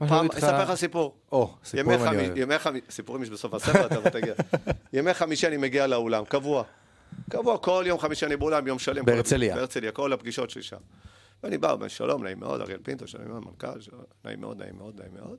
[0.00, 1.14] מה פעם, אספר לך סיפור.
[1.32, 2.36] או, סיפור אני חמי- אוהב.
[2.36, 2.80] ימי חמי...
[2.90, 4.34] סיפורים יש בסוף הספר, אתה תגיע.
[4.92, 6.62] ימי חמישי אני מגיע לאולם, קבוע.
[7.30, 9.04] קבוע, כל יום חמישי אני באולם, יום שלם.
[9.04, 9.54] בהרצליה.
[9.56, 10.76] בהרצליה, כל הפגישות שלי שם.
[11.42, 14.74] ואני בא, אומר, שלום, נעים מאוד, אריאל פינטו, שלום מאוד, מנכ"ל, שלום, נעים מאוד, נעים
[14.78, 15.36] מאוד, נעים מאוד.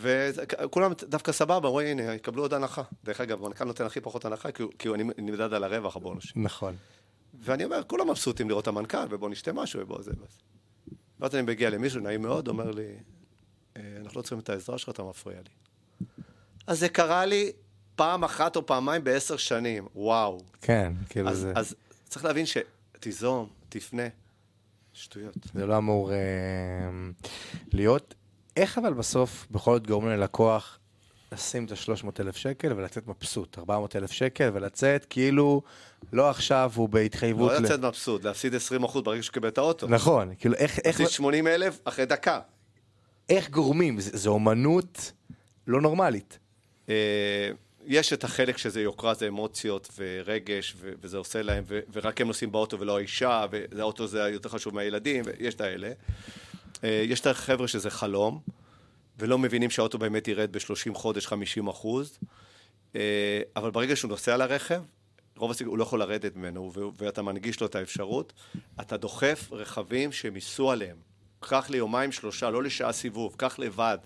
[0.00, 2.82] וכולם דווקא סבבה, רואים, הנה, יקבלו עוד הנחה.
[3.04, 6.24] דרך אגב, המנכ"ל נותן הכי פחות הנחה, כי כי אני נמדד על הרווח הבונוס.
[6.36, 6.76] נכון.
[7.40, 10.38] ואני אומר, כולם מבסוטים לראות את המנכ"ל, ובוא נשתה משהו, ובוא זה, ואז.
[11.22, 12.86] ואז אני מגיע למישהו, נעים מאוד, אומר לי,
[13.76, 16.06] "אה, אנחנו לא צריכים את העזרה שלך, אתה מפריע לי.
[16.66, 17.52] אז זה קרה לי
[17.96, 20.40] פעם אחת או פעמיים בעשר שנים, וואו.
[20.60, 21.52] כן, כאילו אז, זה...
[21.56, 21.74] אז
[22.08, 24.02] צריך להבין שתיזום, תפנה,
[24.92, 25.34] שטויות.
[25.54, 26.18] זה לא אמור אה,
[27.72, 28.14] להיות.
[28.56, 30.78] איך אבל בסוף בכל זאת גורמים ללקוח
[31.32, 35.62] לשים את ה-300,000 שקל ולצאת מבסוט, 400,000 שקל ולצאת כאילו
[36.12, 37.52] לא עכשיו הוא בהתחייבות.
[37.52, 38.58] לא ל- לצאת מבסוט, להפסיד 20%
[39.04, 39.88] ברגע שהוא קיבל את האוטו.
[39.88, 42.40] נכון, כאילו איך, איך, להפסיד 80 אלף אחרי דקה.
[43.28, 44.00] איך גורמים?
[44.00, 45.12] זה- זו אומנות
[45.66, 46.38] לא נורמלית.
[46.88, 46.94] אה,
[47.86, 52.26] יש את החלק שזה יוקרה, זה אמוציות ורגש, ו- וזה עושה להם, ו- ורק הם
[52.26, 55.92] נוסעים באוטו ולא האישה, והאוטו זה יותר חשוב מהילדים, ויש את האלה.
[56.84, 58.40] אה, יש את החבר'ה שזה חלום,
[59.18, 62.18] ולא מבינים שהאוטו באמת ירד ב-30 חודש 50 אחוז,
[62.96, 64.82] אה, אבל ברגע שהוא נוסע לרכב,
[65.36, 68.32] רוב הסיכוי, הוא לא יכול לרדת ממנו, ואתה מנגיש לו את האפשרות,
[68.80, 70.96] אתה דוחף רכבים שהם ייסעו עליהם.
[71.40, 73.98] קח ליומיים שלושה, לא לשעה סיבוב, קח לבד.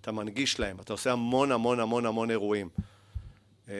[0.00, 2.68] אתה מנגיש להם, אתה עושה המון המון המון המון אירועים.
[3.68, 3.74] אה,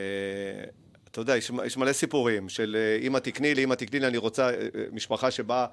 [1.11, 4.51] אתה יודע, יש, מלא סיפורים של אה, אמא תקני לי, אמא תקני לי, אני רוצה
[4.93, 5.67] משפחה שבאה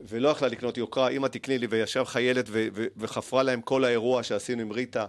[0.00, 4.22] ולא יכלה לקנות יוקרה, אמא תקני לי, וישב חיילת ו- ו- וחפרה להם כל האירוע
[4.22, 5.06] שעשינו עם ריטה,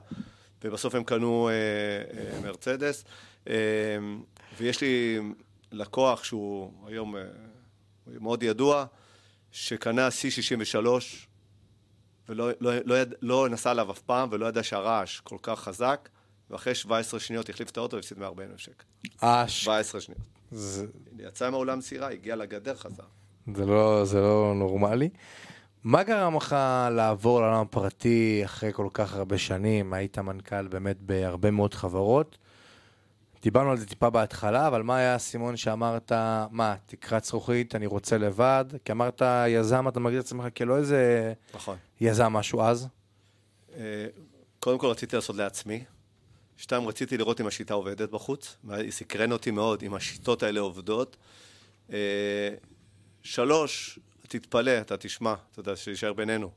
[0.63, 3.03] ובסוף הם קנו אה, אה, מרצדס.
[3.49, 3.55] אה,
[4.57, 5.19] ויש לי
[5.71, 7.21] לקוח שהוא היום אה,
[8.07, 8.85] מאוד ידוע,
[9.51, 10.85] שקנה C63,
[12.29, 16.09] ולא לא, לא, יד, לא נסע עליו אף פעם, ולא ידע שהרעש כל כך חזק,
[16.49, 18.83] ואחרי 17 שניות החליף את האוטו והפסיד 140 אלף שקל.
[19.21, 19.63] אש.
[19.63, 20.21] 17 שניות.
[20.51, 20.85] זה,
[21.19, 23.03] יצא מהאולם סירה, הגיע לגדר, חזר.
[23.55, 25.09] זה, לא, זה לא נורמלי.
[25.83, 26.55] מה גרם לך
[26.91, 29.93] לעבור לעולם הפרטי אחרי כל כך הרבה שנים?
[29.93, 32.37] היית מנכ"ל באמת בהרבה מאוד חברות.
[33.41, 36.11] דיברנו על זה טיפה בהתחלה, אבל מה היה האסימון שאמרת,
[36.51, 38.65] מה, תקרת זכוכית, אני רוצה לבד?
[38.85, 41.77] כי אמרת יזם, אתה מגדיר את עצמך כלא איזה נכון.
[42.01, 42.87] יזם משהו אז.
[43.77, 44.05] אה,
[44.59, 45.83] קודם כל רציתי לעשות לעצמי.
[46.57, 48.57] שתיים, רציתי לראות אם השיטה עובדת בחוץ.
[48.63, 51.17] והיא סקרן אותי מאוד אם השיטות האלה עובדות.
[53.29, 56.51] שלוש, תתפלא, אתה תשמע, אתה יודע, שישאר בינינו.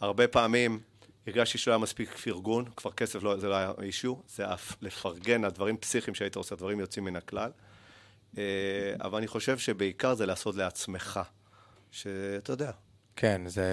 [0.00, 0.80] הרבה פעמים
[1.26, 4.44] הרגשתי שלא היה מספיק פרגון, כבר כסף לא, זה לא היה אישיו, זה
[4.82, 7.50] לפרגן על דברים פסיכיים שהיית עושה, דברים יוצאים מן הכלל.
[8.38, 8.42] אה,
[9.00, 11.20] אבל אני חושב שבעיקר זה לעשות לעצמך,
[11.90, 12.70] שאתה יודע.
[13.16, 13.64] כן, זה...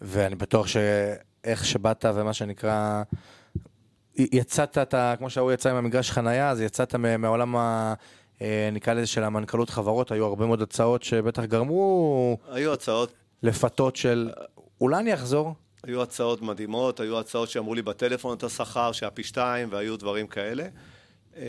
[0.00, 3.02] ואני בטוח שאיך שבאת ומה שנקרא...
[4.14, 7.94] יצאת, אתה, כמו שההוא יצא עם המגרש חנייה, אז יצאת מעולם ה...
[8.42, 12.38] אה, נקרא לזה של המנכ"לות חברות, היו הרבה מאוד הצעות שבטח גרמו...
[12.50, 13.12] היו הצעות.
[13.42, 14.30] לפתות של
[14.80, 15.54] אולי אני אחזור.
[15.84, 20.26] היו הצעות מדהימות, היו הצעות שאמרו לי בטלפון את השכר, שהיה פי שתיים, והיו דברים
[20.26, 20.66] כאלה.
[21.36, 21.42] אה,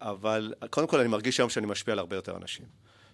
[0.00, 2.66] אבל קודם כל אני מרגיש היום שאני משפיע על הרבה יותר אנשים.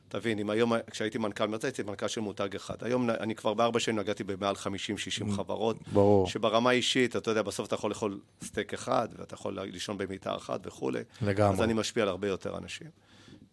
[0.09, 2.75] תבין, אם היום, כשהייתי מנכ"ל, מתי הייתי מנכ"ל של מותג אחד?
[2.81, 5.77] היום אני כבר בארבע שנים נגעתי במעל 50-60 mm, חברות.
[5.93, 6.27] ברור.
[6.27, 10.67] שברמה אישית, אתה יודע, בסוף אתה יכול לאכול סטייק אחד, ואתה יכול לישון במיטה אחת
[10.67, 11.01] וכולי.
[11.23, 11.55] לגמרי.
[11.55, 12.87] אז אני משפיע על הרבה יותר אנשים.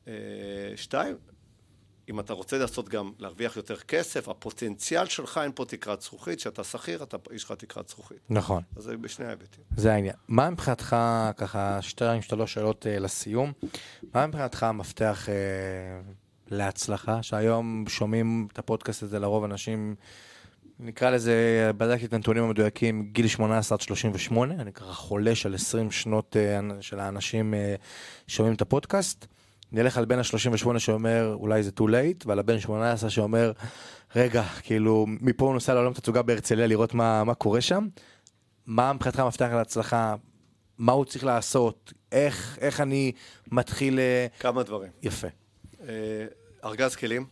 [0.08, 0.14] אה,
[0.76, 1.16] שתיים,
[2.10, 6.64] אם אתה רוצה לעשות גם, להרוויח יותר כסף, הפוטנציאל שלך אין פה תקרת זכוכית, כשאתה
[6.64, 8.18] שכיר, אתה, יש לך תקרת זכוכית.
[8.30, 8.64] נכון.
[8.76, 9.64] אז זה בשני ההיבטים.
[9.78, 10.16] זה העניין.
[10.28, 10.96] מה מבחינתך,
[11.38, 13.54] ככה, שתיים, שלוש שאלות אה, לסיום,
[14.14, 15.30] מה מבחינתך המפתח...
[15.30, 15.36] אה,
[16.52, 19.96] להצלחה, שהיום שומעים את הפודקאסט הזה לרוב אנשים,
[20.80, 25.92] נקרא לזה, בדקתי את הנתונים המדויקים, גיל 18 עד 38, אני ככה חולש על 20
[25.92, 27.76] שנות אה, של האנשים אה,
[28.28, 29.26] שומעים את הפודקאסט.
[29.72, 33.52] נלך על בן ה-38 שאומר, אולי זה too late, ועל הבן 18 שאומר,
[34.16, 37.88] רגע, כאילו, מפה הוא נוסע לעולם תצוגה בהרצליה לראות מה, מה קורה שם.
[38.66, 40.16] מה מבחינתך המפתח להצלחה?
[40.78, 41.94] מה הוא צריך לעשות?
[42.12, 43.12] איך, איך אני
[43.52, 44.00] מתחיל...
[44.00, 44.92] אה, כמה דברים.
[45.04, 45.28] יפה.
[45.90, 46.26] אה,
[46.70, 47.26] ארגז כלים,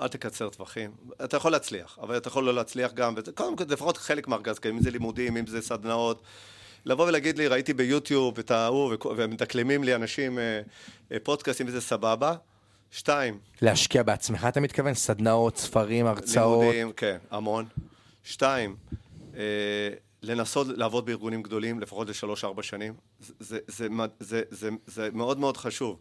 [0.00, 0.90] אל תקצר טווחים.
[1.24, 4.76] אתה יכול להצליח, אבל אתה יכול לא להצליח גם, קודם כל לפחות חלק מארגז כלים,
[4.76, 6.22] אם זה לימודים, אם זה סדנאות.
[6.84, 10.60] לבוא ולהגיד לי, ראיתי ביוטיוב את ההוא, ומדקלמים לי אנשים אה,
[11.12, 12.34] אה, פודקאסטים, וזה סבבה.
[12.90, 13.38] שתיים.
[13.62, 14.94] להשקיע בעצמך, אתה מתכוון?
[14.94, 16.60] סדנאות, ספרים, הרצאות?
[16.60, 17.64] לימודים, כן, המון.
[18.24, 18.76] שתיים,
[20.22, 22.94] לנסות לעבוד בארגונים גדולים, לפחות לשלוש-ארבע שנים.
[23.20, 23.88] זה, זה, זה,
[24.20, 25.98] זה, זה, זה מאוד מאוד חשוב.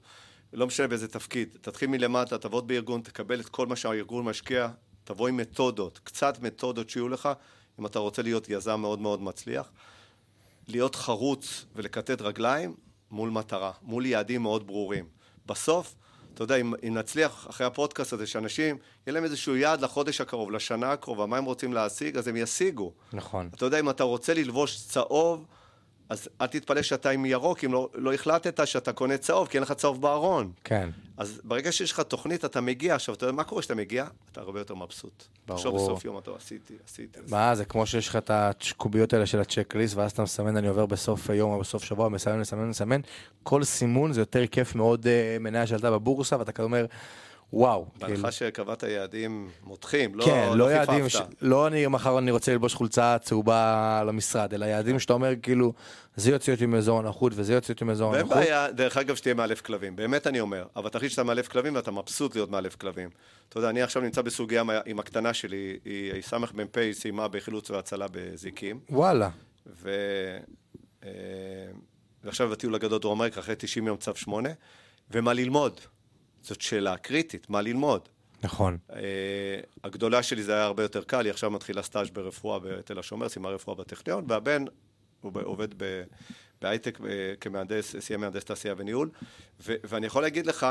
[0.54, 4.68] לא משנה באיזה תפקיד, תתחיל מלמטה, תעבוד בארגון, תקבל את כל מה שהארגון משקיע,
[5.04, 7.30] תבוא עם מתודות, קצת מתודות שיהיו לך,
[7.80, 9.72] אם אתה רוצה להיות יזם מאוד מאוד מצליח.
[10.68, 12.76] להיות חרוץ ולכתת רגליים
[13.12, 15.06] מול מטרה, מול יעדים מאוד ברורים.
[15.46, 15.96] בסוף,
[16.34, 18.78] אתה יודע, אם, אם נצליח אחרי הפודקאסט הזה, שאנשים,
[19.08, 22.94] יהיה להם איזשהו יעד לחודש הקרוב, לשנה הקרובה, מה הם רוצים להשיג, אז הם ישיגו.
[23.14, 23.50] נכון.
[23.56, 25.46] אתה יודע, אם אתה רוצה ללבוש צהוב,
[26.12, 29.64] אז אל תתפלא שאתה עם ירוק, אם לא, לא החלטת שאתה קונה צהוב, כי אין
[29.64, 30.52] לך צהוב בארון.
[30.64, 30.90] כן.
[31.18, 32.96] אז ברגע שיש לך תוכנית, אתה מגיע.
[32.96, 34.06] עכשיו, אתה יודע מה קורה כשאתה מגיע?
[34.32, 35.24] אתה הרבה יותר מבסוט.
[35.48, 35.58] ברור.
[35.58, 37.20] עכשיו בסוף יום אתה עשיתי, עשיתי.
[37.30, 40.86] מה, זה כמו שיש לך את הקוביות האלה של הצ'קליסט, ואז אתה מסמן, אני עובר
[40.86, 43.02] בסוף יום או בסוף שבוע, מסמן, מסמן, מסמן.
[43.44, 46.86] כל סימון זה יותר כיף מאוד uh, מניה שעלתה בבורסה, ואתה כזה אומר...
[47.54, 47.86] וואו.
[48.00, 48.32] בהנחה כאילו...
[48.32, 51.16] שקבעת יעדים מותחים, לא, כן, לא, לא יעדים, ש...
[51.42, 55.74] לא אני מחר אני רוצה ללבוש חולצה צהובה למשרד, אלא יעדים שאתה אומר כאילו,
[56.16, 58.38] זה יוציא אותי מאזור הנוחות וזה יוציא אותי מאזור הנוחות.
[58.38, 61.76] ואין בעיה, דרך אגב, שתהיה מאלף כלבים, באמת אני אומר, אבל תחליט שאתה מאלף כלבים
[61.76, 63.10] ואתה מבסוט להיות מאלף כלבים.
[63.50, 68.80] אתה יודע, אני עכשיו נמצא בסוגיה עם הקטנה שלי, היא סמ"פ סיימה בחילוץ והצלה בזיקים.
[68.90, 69.30] וואלה.
[69.82, 69.90] ו...
[71.04, 71.10] אה,
[72.24, 74.50] ועכשיו בטיול הגדול דרום אמריקה, אחרי 90 יום צו 8,
[75.12, 75.82] ומה ללמוד.
[76.42, 78.10] זאת שאלה קריטית, מה ללמוד.
[78.44, 78.78] נכון.
[78.90, 78.94] Uh,
[79.84, 83.50] הגדולה שלי זה היה הרבה יותר קל, היא עכשיו מתחילה סטאז' ברפואה בתל השומר, סיימה
[83.50, 84.66] רפואה בטכניון, והבן,
[85.22, 85.68] הוא עובד
[86.62, 87.00] בהייטק
[87.40, 89.10] כמהנדס, סיים מהנדס תעשייה וניהול,
[89.62, 90.68] ו- ואני יכול להגיד לך,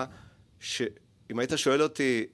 [0.61, 2.27] שאם היית שואל אותי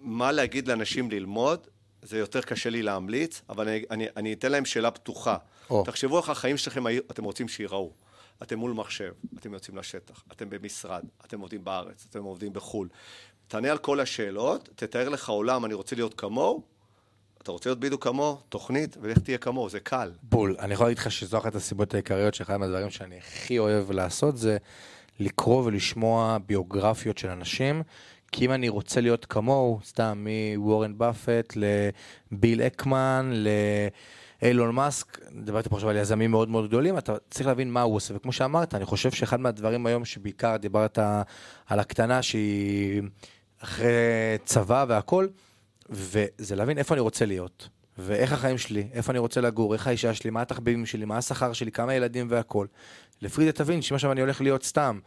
[0.00, 1.66] מה להגיד לאנשים ללמוד,
[2.02, 5.36] זה יותר קשה לי להמליץ, אבל אני, אני, אני אתן להם שאלה פתוחה.
[5.70, 5.74] Oh.
[5.84, 7.92] תחשבו איך החיים שלכם אתם רוצים שייראו.
[8.42, 12.88] אתם מול מחשב, אתם יוצאים לשטח, אתם במשרד, אתם עובדים בארץ, אתם עובדים בחו"ל.
[13.48, 16.62] תענה על כל השאלות, תתאר לך עולם, אני רוצה להיות כמוהו,
[17.42, 20.12] אתה רוצה להיות בדיוק כמוהו, תוכנית, ולך תהיה כמוהו, זה קל.
[20.22, 20.56] בול.
[20.58, 24.56] אני יכול להגיד לך שזו אחת הסיבות העיקריות שאחד מהדברים שאני הכי אוהב לעשות זה
[25.20, 27.82] לקרוא ולשמוע ביוגרפיות של אנשים.
[28.32, 30.26] כי אם אני רוצה להיות כמוהו, סתם
[30.56, 33.48] מוורן באפט לביל אקמן, ל...
[34.42, 37.96] אילון מאסק, דיברתי פה עכשיו על יזמים מאוד מאוד גדולים, אתה צריך להבין מה הוא
[37.96, 40.98] עושה, וכמו שאמרת, אני חושב שאחד מהדברים היום שבעיקר דיברת
[41.66, 43.02] על הקטנה שהיא
[43.62, 43.88] אחרי
[44.44, 45.26] צבא והכל,
[45.90, 47.68] וזה להבין איפה אני רוצה להיות,
[47.98, 51.52] ואיך החיים שלי, איפה אני רוצה לגור, איך האישה שלי, מה התחביבים שלי, מה השכר
[51.52, 52.66] שלי, כמה ילדים והכל.
[53.22, 54.98] לפרידה תבין שאם עכשיו אני הולך להיות סתם,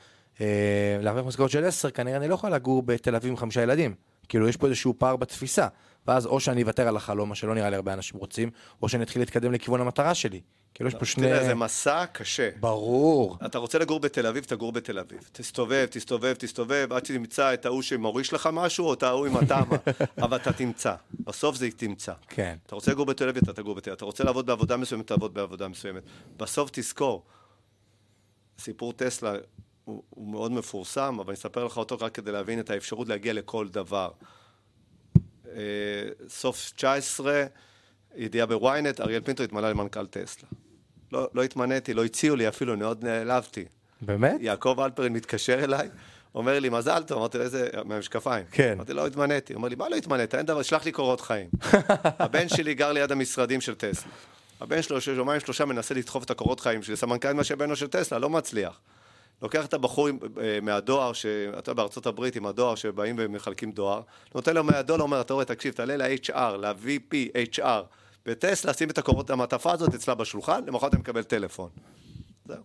[0.41, 3.95] אה, להרוויח משכורת של עשר, כנראה אני לא יכול לגור בתל אביב עם חמישה ילדים.
[4.30, 5.67] כאילו יש פה איזשהו פער בתפיסה.
[6.08, 8.50] ואז או שאני אוותר על החלום, מה שלא נראה לי הרבה אנשים רוצים,
[8.82, 10.41] או שאני אתחיל להתקדם לכיוון המטרה שלי.
[10.74, 11.28] כאילו יש פה שני...
[11.28, 12.50] תראה, זה מסע קשה.
[12.60, 13.38] ברור.
[13.45, 15.30] אתה רוצה לגור בתל אביב, תגור בתל אביב.
[15.32, 19.76] תסתובב, תסתובב, תסתובב, עד שתמצא את ההוא שמוריש לך משהו, או את ההוא עם הטעמה.
[20.24, 20.95] אבל אתה תמצא.
[21.20, 22.14] בסוף זה תמצא.
[22.28, 22.58] כן.
[22.66, 23.95] אתה רוצה לגור בתל אביב, אתה תגור בתל אביב.
[23.95, 26.04] אתה רוצה לעבוד בעבודה מסוימת, תעבוד בעבודה מסוימת.
[26.38, 27.24] בסוף תזכור,
[28.60, 29.34] סיפור טסלה
[29.86, 33.34] הוא, הוא מאוד מפורסם, אבל אני אספר לך אותו רק כדי להבין את האפשרות להגיע
[33.34, 34.10] לכל דבר.
[35.56, 35.62] אה,
[36.28, 37.45] סוף 19,
[38.16, 40.50] ידיעה בוויינט, אריאל פינטו התמלא למנכ"ל טסלה.
[41.12, 43.66] לא, לא התמניתי, לא הציעו לי אפילו, אני מאוד נעלבתי.
[44.02, 44.36] באמת?
[44.41, 45.89] יעקב אלפרין מתקשר אליי,
[46.36, 48.45] אומר לי, מזל טוב, אמרתי לו, איזה, מהמשקפיים.
[48.52, 48.74] כן.
[48.76, 49.54] אמרתי, לא התמניתי.
[49.54, 50.36] הוא אומר לי, מה לא התמנית?
[50.36, 51.50] אין דבר, שלח לי קורות חיים.
[52.20, 54.12] הבן שלי גר ליד המשרדים של טסלה.
[54.62, 58.30] הבן שלו, שיומיים שלושה מנסה לדחוף את הקורות חיים שלי, סמנכ"ל משאבינו של טסלה, לא
[58.30, 58.80] מצליח.
[59.42, 64.02] לוקח את הבחור עם- אה, מהדואר, שאתה בארצות הברית עם הדואר, שבאים ומחלקים דואר,
[64.36, 67.16] נותן לו 100 דולר, אומר, אתה רואה, תקשיב, תעלה ל-HR, ל-VP,
[67.58, 67.84] HR,
[68.26, 71.70] בטסלה, שים את הקורות, המעטפה הזאת אצלה בשולחן, למחרת אתה מקבל טלפון.
[72.46, 72.58] זהו.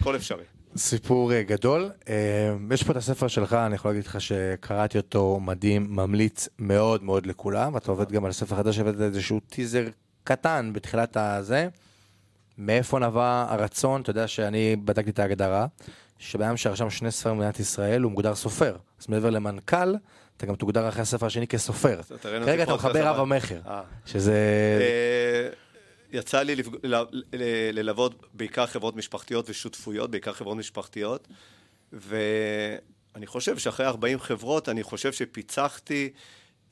[0.00, 0.44] הכל אפשרי.
[0.76, 1.90] סיפור אה, גדול.
[2.08, 2.14] אה,
[2.74, 7.26] יש פה את הספר שלך, אני יכול להגיד לך שקראתי אותו מדהים, ממליץ מאוד מאוד
[7.26, 7.76] לכולם.
[7.76, 9.84] אתה עובד גם על ספר חדש, הבאת איזשהו טיזר
[10.24, 11.68] קטן בתחילת הזה.
[12.58, 14.00] מאיפה נבע הרצון?
[14.00, 15.66] אתה יודע שאני בדקתי את ההגדרה,
[16.18, 18.76] שבן שרשם שני ספרים במדינת ישראל הוא מוגדר סופר.
[19.00, 19.94] אז מעבר למנכ"ל,
[20.36, 22.00] אתה גם תוגדר אחרי הספר השני כסופר.
[22.22, 23.82] כרגע אתה מחבר רב המכר, אה.
[24.06, 24.34] שזה...
[24.80, 25.48] אה,
[26.12, 26.54] יצא לי
[27.72, 31.28] ללוות בעיקר חברות משפחתיות ושותפויות, בעיקר חברות משפחתיות,
[31.92, 36.10] ואני חושב שאחרי 40 חברות, אני חושב שפיצחתי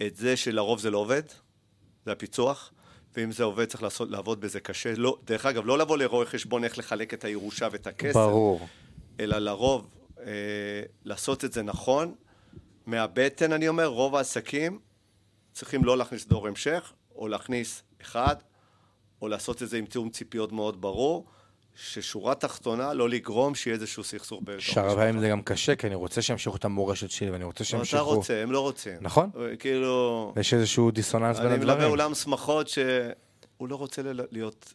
[0.07, 1.23] את זה שלרוב זה לא עובד,
[2.07, 2.73] זה הפיצוח,
[3.17, 4.95] ואם זה עובד צריך לעשות, לעבוד בזה קשה.
[4.97, 8.69] לא, דרך אגב, לא לבוא לרואה חשבון איך לחלק את הירושה ואת הכסף, ברור.
[9.21, 9.91] אלא לרוב
[10.21, 12.15] אה, לעשות את זה נכון.
[12.87, 14.79] מהבטן, אני אומר, רוב העסקים
[15.53, 18.37] צריכים לא להכניס דור המשך, או להכניס אחד,
[19.23, 21.27] או לעשות את זה עם תיאום ציפיות מאוד ברור,
[21.75, 26.23] ששורה תחתונה, לא לגרום שיהיה איזשהו סכסוך בתוך שהרבה זה גם קשה, כי אני רוצה
[26.23, 28.05] שימשיכו את המורשת שלי, ואני רוצה אתה שימשיכו...
[28.05, 28.95] רוצה, הם לא רוצים.
[29.01, 29.31] נכון.
[29.59, 31.91] כאילו, יש איזשהו דיסוננס בין אני מלווה הדברים.
[31.91, 34.75] אולם שמחות שהוא לא רוצה להיות...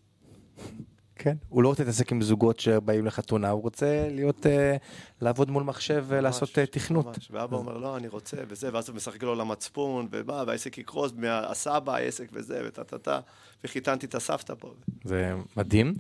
[1.18, 4.76] כן, הוא לא רוצה להתעסק עם זוגות שבאים לחתונה, הוא רוצה להיות, אה,
[5.22, 7.05] לעבוד מול מחשב ולעשות אה, תכנות.
[7.05, 7.28] ממש.
[7.32, 11.95] ואבא אומר, לא, אני רוצה, וזה, ואז הוא משחק לו למצפון, ובא, והעסק יקרוס, מהסבא,
[11.95, 13.20] העסק וזה, וטה-טה-טה,
[13.63, 14.74] וחיתנתי את הסבתא פה.
[15.03, 15.93] זה מדהים.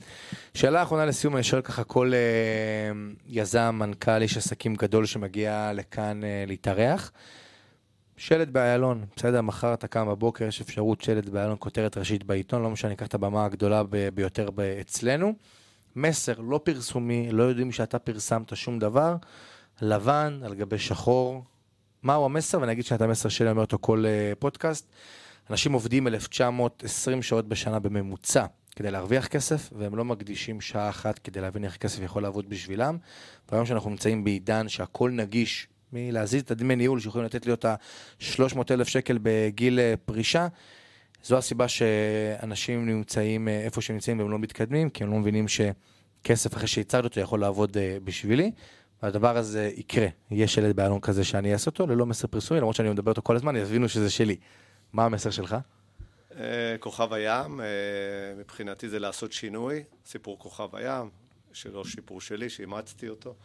[0.53, 2.91] שאלה אחרונה לסיום, אני שואל ככה כל אה,
[3.27, 7.11] יזם, מנכ"ל, איש עסקים גדול שמגיע לכאן אה, להתארח.
[8.17, 12.69] שלט באיילון, בסדר, מחר אתה קם בבוקר, יש אפשרות שלט באיילון, כותרת ראשית בעיתון, לא
[12.69, 14.49] משנה, ניקח את הבמה הגדולה ביותר
[14.81, 15.33] אצלנו.
[15.95, 19.15] מסר לא פרסומי, לא יודעים שאתה פרסמת שום דבר,
[19.81, 21.43] לבן על גבי שחור.
[22.03, 22.61] מהו המסר?
[22.61, 24.87] ואני אגיד שאת המסר שלי, אומר אותו כל אה, פודקאסט.
[25.49, 28.45] אנשים עובדים 1920 שעות בשנה בממוצע
[28.75, 32.97] כדי להרוויח כסף, והם לא מקדישים שעה אחת כדי להבין איך כסף יכול לעבוד בשבילם.
[33.51, 37.75] והיום שאנחנו נמצאים בעידן שהכל נגיש, מלהזיז את הדמי ניהול שיכולים לתת לי אותה
[38.19, 40.47] 300 אלף שקל בגיל אה, פרישה,
[41.23, 45.45] זו הסיבה שאנשים נמצאים אה, איפה שהם נמצאים והם לא מתקדמים, כי הם לא מבינים
[45.47, 48.51] שכסף אחרי שהצגתי אותו יכול לעבוד אה, בשבילי.
[49.03, 52.89] והדבר הזה יקרה, יהיה שלט באלון כזה שאני אעשה אותו ללא מסר פרסומי, למרות שאני
[52.89, 54.35] מדבר אותו כל הזמן, יבינו שזה שלי.
[54.93, 55.55] מה המסר שלך?
[56.79, 57.59] כוכב הים,
[58.37, 61.09] מבחינתי זה לעשות שינוי, סיפור כוכב הים,
[61.53, 63.35] שלא סיפור שלי, שאימצתי אותו,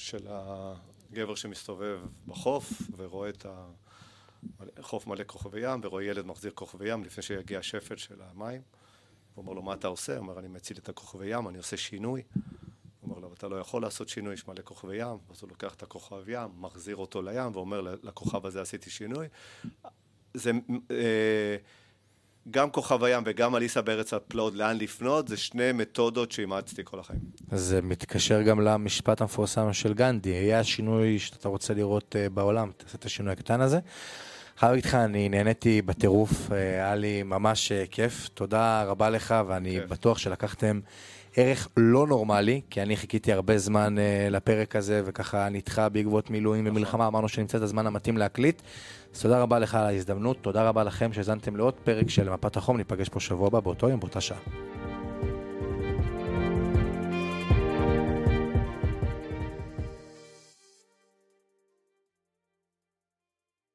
[0.00, 3.46] של הגבר שמסתובב בחוף ורואה את
[4.78, 8.62] החוף מלא כוכבי ים, ורואה ילד מחזיר כוכבי ים לפני שיגיע השפל של המים.
[9.34, 10.12] הוא אומר לו, מה אתה עושה?
[10.12, 12.22] הוא אומר, אני מציל את הכוכבי ים, אני עושה שינוי.
[13.00, 15.18] הוא אומר לו, אתה לא יכול לעשות שינוי, יש מלא כוכבי ים.
[15.30, 19.26] אז הוא לוקח את הכוכב ים, מחזיר אותו לים, ואומר, לכוכב הזה עשיתי שינוי.
[20.34, 20.50] זה
[20.90, 21.56] אה,
[22.50, 27.20] גם כוכב הים וגם אליסה בארץ הפלאות, לאן לפנות, זה שני מתודות שאימצתי כל החיים.
[27.52, 32.98] זה מתקשר גם למשפט המפורסם של גנדי, יהיה השינוי שאתה רוצה לראות אה, בעולם, תעשה
[32.98, 33.78] את השינוי הקטן הזה.
[34.58, 39.34] חייב להגיד לך, אני נהניתי בטירוף, אה, היה לי ממש אה, כיף, תודה רבה לך,
[39.46, 39.80] ואני.
[39.80, 40.80] בטוח שלקחתם
[41.36, 46.64] ערך לא נורמלי, כי אני חיכיתי הרבה זמן אה, לפרק הזה, וככה נדחה בעקבות מילואים
[46.66, 48.62] ומלחמה, אמרנו שנמצא את הזמן המתאים להקליט.
[49.14, 52.76] אז תודה רבה לך על ההזדמנות, תודה רבה לכם שהאזנתם לעוד פרק של מפת החום,
[52.76, 54.38] ניפגש פה שבוע הבא באותו יום, באותה שעה.